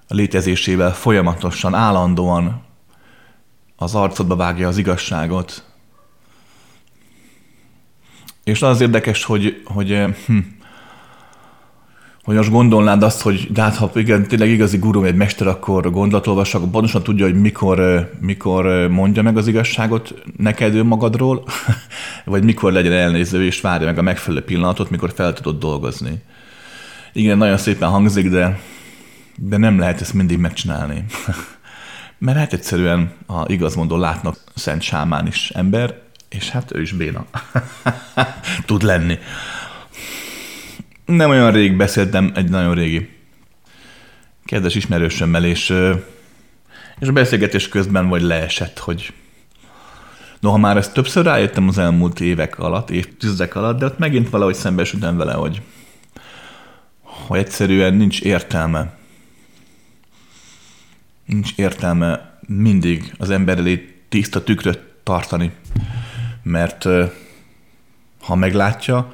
létezésével 0.08 0.94
folyamatosan, 0.94 1.74
állandóan 1.74 2.64
az 3.76 3.96
arcodba 3.96 4.36
vágja 4.36 4.68
az 4.68 4.78
igazságot. 4.78 5.64
És 8.44 8.62
az 8.62 8.82
érdekes, 8.82 9.24
hogy, 9.24 9.62
hogy 9.66 10.04
hm, 10.26 10.38
hogy 12.24 12.36
most 12.36 12.50
gondolnád 12.50 13.04
azt, 13.04 13.22
hogy 13.22 13.50
hát 13.56 13.76
ha 13.76 13.92
igen, 13.96 14.28
tényleg 14.28 14.50
igazi 14.50 14.78
guru 14.78 15.04
egy 15.04 15.16
mester, 15.16 15.48
akkor 15.48 15.92
gondolatolvas, 15.92 16.56
akkor 16.56 16.70
pontosan 16.70 17.04
tudja, 17.04 17.26
hogy 17.26 17.42
mikor, 17.42 18.10
mikor 18.20 18.88
mondja 18.88 19.22
meg 19.22 19.38
az 19.38 19.48
igazságot 19.48 20.14
neked 20.38 20.76
önmagadról, 20.76 21.44
vagy 22.26 22.44
mikor 22.44 22.72
legyen 22.72 22.92
elnéző, 22.92 23.46
és 23.46 23.62
várja 23.62 23.86
meg 23.86 23.98
a 23.98 24.02
megfelelő 24.02 24.44
pillanatot, 24.44 24.90
mikor 24.90 25.12
fel 25.16 25.34
tudod 25.34 25.60
dolgozni. 25.60 26.22
Igen, 27.14 27.38
nagyon 27.38 27.58
szépen 27.58 27.90
hangzik, 27.90 28.30
de, 28.30 28.60
de 29.36 29.58
nem 29.58 29.80
lehet 29.80 30.02
ezt 30.02 30.14
mindig 30.14 30.38
megcsinálni. 30.38 31.06
Mert 32.18 32.38
hát 32.38 32.54
egyszerűen 32.54 33.12
a 33.28 33.52
igazmondó 33.52 33.98
látnak 33.98 34.38
Szent 34.56 34.82
Sámán 34.82 35.28
is 35.28 35.50
ember, 35.50 36.02
és 36.30 36.50
hát 36.50 36.76
ő 36.76 36.82
is 36.82 36.92
béna. 36.92 37.26
Tud 38.66 38.84
lenni. 38.84 39.18
Nem 41.06 41.30
olyan 41.30 41.52
rég 41.52 41.76
beszéltem 41.78 42.32
egy 42.36 42.50
nagyon 42.50 42.74
régi 42.74 43.10
kedves 44.46 44.76
ismerősömmel, 44.76 45.46
és, 45.46 45.70
és 47.00 47.08
a 47.08 47.12
beszélgetés 47.12 47.70
közben 47.70 48.08
vagy 48.08 48.22
leesett, 48.22 48.80
hogy 48.80 49.14
noha 50.40 50.58
már 50.58 50.78
ezt 50.78 50.94
többször 50.94 51.26
rájöttem 51.26 51.68
az 51.68 51.78
elmúlt 51.78 52.20
évek 52.20 52.60
alatt, 52.60 52.90
évtizedek 52.90 53.56
alatt, 53.56 53.80
de 53.80 53.86
ott 53.86 53.98
megint 53.98 54.30
valahogy 54.30 54.54
szembesültem 54.54 55.18
vele, 55.18 55.34
hogy, 55.34 55.62
hogy 57.02 57.40
egyszerűen 57.40 57.94
nincs 57.94 58.22
értelme. 58.22 58.98
Nincs 61.26 61.52
értelme 61.56 62.40
mindig 62.48 63.14
az 63.18 63.30
ember 63.30 63.58
elé 63.58 64.04
tiszta 64.10 64.44
tükröt 64.44 64.80
tartani, 65.04 65.52
mert 66.44 66.86
ha 68.22 68.36
meglátja, 68.36 69.14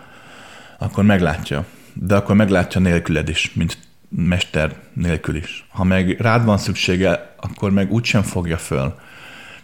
akkor 0.78 1.04
meglátja 1.04 1.65
de 2.02 2.16
akkor 2.16 2.36
meglátja 2.36 2.82
nélküled 2.82 3.30
is, 3.30 3.54
mint 3.54 3.78
mester 4.10 4.76
nélkül 4.94 5.36
is. 5.36 5.66
Ha 5.70 5.84
meg 5.84 6.20
rád 6.20 6.46
van 6.46 6.58
szüksége, 6.58 7.36
akkor 7.38 7.72
meg 7.72 7.92
úgysem 7.92 8.22
fogja 8.22 8.58
föl. 8.58 9.00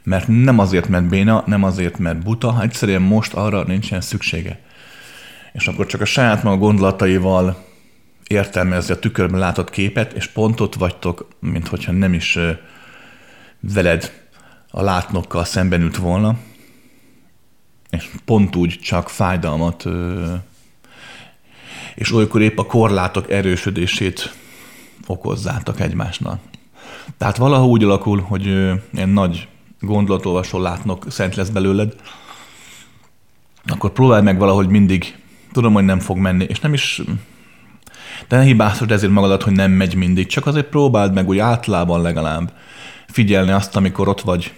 Mert 0.04 0.28
nem 0.28 0.60
azért, 0.60 0.88
mert 0.88 1.08
béna, 1.08 1.43
nem 1.45 1.63
azért, 1.63 1.98
mert 1.98 2.24
buta, 2.24 2.62
egyszerűen 2.62 3.02
most 3.02 3.34
arra 3.34 3.63
nincsen 3.63 4.02
szüksége. 4.02 4.60
És 5.54 5.67
akkor 5.67 5.86
csak 5.86 6.02
a 6.02 6.06
saját 6.06 6.43
maga 6.43 6.58
gondolataival 6.58 7.65
értelmezi 8.28 8.91
a 8.91 9.00
tükörben 9.00 9.39
látott 9.39 9.69
képet, 9.69 10.13
és 10.13 10.28
pontot 10.28 10.76
vagytok, 10.76 11.28
mint 11.39 11.67
hogyha 11.67 11.91
nem 11.91 12.13
is 12.13 12.39
veled 13.60 14.12
a 14.69 14.82
látnokkal 14.82 15.43
szemben 15.43 15.82
ült 15.82 15.98
volna, 15.98 16.38
és 17.89 18.10
pont 18.26 18.56
úgy 18.56 18.80
csak 18.80 19.10
fájdalmat 19.10 19.86
és 21.95 22.13
olykor 22.13 22.41
épp 22.41 22.58
a 22.58 22.65
korlátok 22.65 23.31
erősödését 23.31 24.34
okozzátok 25.08 25.79
egymásnak. 25.79 26.39
Tehát 27.17 27.38
valaha 27.38 27.65
úgy 27.65 27.84
alakul, 27.84 28.21
hogy 28.21 28.45
ilyen 28.93 29.10
nagy 29.10 29.47
gondolatolvasó 29.79 30.60
látnok 30.60 31.05
szent 31.10 31.36
lesz 31.36 31.49
belőled, 31.49 31.95
akkor 33.65 33.91
próbálj 33.91 34.23
meg 34.23 34.38
valahogy 34.38 34.67
mindig, 34.67 35.15
tudom, 35.51 35.73
hogy 35.73 35.84
nem 35.84 35.99
fog 35.99 36.17
menni, 36.17 36.45
és 36.49 36.60
nem 36.60 36.73
is, 36.73 37.01
de 38.27 38.38
ne 38.38 38.43
hibázod 38.43 38.91
ezért 38.91 39.12
magadat, 39.12 39.43
hogy 39.43 39.53
nem 39.53 39.71
megy 39.71 39.95
mindig, 39.95 40.27
csak 40.27 40.45
azért 40.45 40.65
próbáld 40.65 41.13
meg 41.13 41.27
úgy 41.27 41.38
általában 41.38 42.01
legalább 42.01 42.53
figyelni 43.08 43.51
azt, 43.51 43.75
amikor 43.75 44.08
ott 44.08 44.21
vagy, 44.21 44.53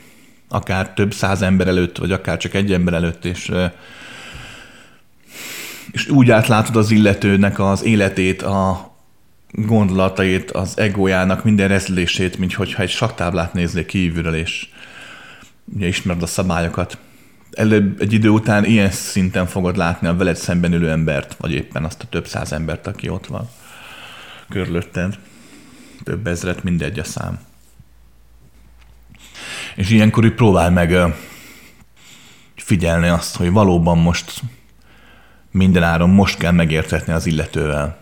akár 0.49 0.93
több 0.93 1.13
száz 1.13 1.41
ember 1.41 1.67
előtt, 1.67 1.97
vagy 1.97 2.11
akár 2.11 2.37
csak 2.37 2.53
egy 2.53 2.73
ember 2.73 2.93
előtt, 2.93 3.25
és 3.25 3.51
és 5.97 6.09
úgy 6.09 6.31
átlátod 6.31 6.75
az 6.75 6.91
illetőnek 6.91 7.59
az 7.59 7.83
életét, 7.83 8.41
a 8.41 8.91
gondolatait, 9.51 10.51
az 10.51 10.77
egójának 10.77 11.43
minden 11.43 11.67
rezlését, 11.67 12.37
mint 12.37 12.53
hogyha 12.53 12.81
egy 12.81 12.89
saktáblát 12.89 13.53
néznék 13.53 13.85
kívülről, 13.85 14.35
és 14.35 14.67
ugye 15.75 15.87
ismered 15.87 16.21
a 16.21 16.25
szabályokat. 16.25 16.97
Előbb 17.51 18.01
egy 18.01 18.13
idő 18.13 18.29
után 18.29 18.65
ilyen 18.65 18.91
szinten 18.91 19.45
fogod 19.45 19.77
látni 19.77 20.07
a 20.07 20.15
veled 20.15 20.35
szemben 20.35 20.73
ülő 20.73 20.89
embert, 20.89 21.35
vagy 21.39 21.51
éppen 21.51 21.83
azt 21.83 22.01
a 22.01 22.07
több 22.09 22.27
száz 22.27 22.51
embert, 22.51 22.87
aki 22.87 23.09
ott 23.09 23.25
van 23.25 23.49
körülötted. 24.49 25.19
Több 26.03 26.27
ezret, 26.27 26.63
mindegy 26.63 26.99
a 26.99 27.03
szám. 27.03 27.39
És 29.75 29.89
ilyenkor 29.89 30.25
úgy 30.25 30.33
próbál 30.33 30.71
meg 30.71 30.95
figyelni 32.55 33.07
azt, 33.07 33.35
hogy 33.35 33.51
valóban 33.51 33.97
most 33.97 34.41
mindenáron 35.57 36.09
most 36.09 36.37
kell 36.37 36.51
megértetni 36.51 37.13
az 37.13 37.25
illetővel, 37.25 37.97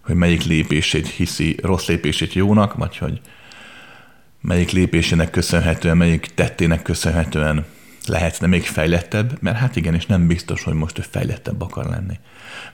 hogy 0.00 0.14
melyik 0.14 0.44
lépését 0.44 1.08
hiszi 1.08 1.56
rossz 1.62 1.86
lépését 1.86 2.32
jónak, 2.32 2.74
vagy 2.74 2.96
hogy 2.96 3.20
melyik 4.40 4.70
lépésének 4.70 5.30
köszönhetően, 5.30 5.96
melyik 5.96 6.26
tettének 6.34 6.82
köszönhetően 6.82 7.64
lehetne 8.06 8.46
még 8.46 8.64
fejlettebb, 8.64 9.38
mert 9.40 9.56
hát 9.56 9.76
igen, 9.76 9.94
és 9.94 10.06
nem 10.06 10.26
biztos, 10.26 10.62
hogy 10.62 10.74
most 10.74 10.98
ő 10.98 11.04
fejlettebb 11.10 11.60
akar 11.60 11.84
lenni, 11.84 12.18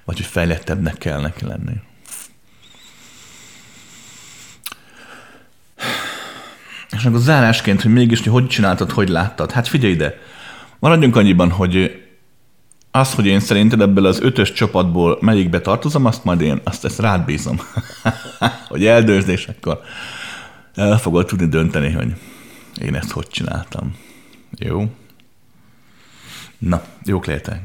vagy 0.04 0.16
hogy 0.16 0.26
fejlettebbnek 0.26 0.98
kell 0.98 1.20
neki 1.20 1.44
lenni. 1.44 1.72
És 6.90 7.04
akkor 7.04 7.18
zárásként, 7.18 7.82
hogy 7.82 7.92
mégis, 7.92 8.18
hogy 8.18 8.32
hogy 8.32 8.46
csináltad, 8.46 8.90
hogy 8.90 9.08
láttad? 9.08 9.52
Hát 9.52 9.68
figyelj 9.68 9.92
ide, 9.92 10.18
maradjunk 10.78 11.16
annyiban, 11.16 11.50
hogy 11.50 12.05
az, 12.98 13.14
hogy 13.14 13.26
én 13.26 13.40
szerinted 13.40 13.80
ebből 13.80 14.06
az 14.06 14.20
ötös 14.20 14.52
csapatból 14.52 15.18
melyikbe 15.20 15.60
tartozom, 15.60 16.04
azt 16.04 16.24
majd 16.24 16.40
én 16.40 16.60
azt 16.64 16.84
ezt 16.84 16.98
rád 16.98 17.24
bízom. 17.24 17.60
hogy 18.68 18.86
eldőzd, 18.86 19.28
és 19.28 19.48
akkor 19.48 19.80
el 20.74 20.98
fogod 20.98 21.26
tudni 21.26 21.46
dönteni, 21.46 21.92
hogy 21.92 22.14
én 22.80 22.94
ezt 22.94 23.10
hogy 23.10 23.28
csináltam. 23.28 23.96
Jó? 24.58 24.84
Na, 26.58 26.82
jók 27.04 27.26
létek. 27.26 27.60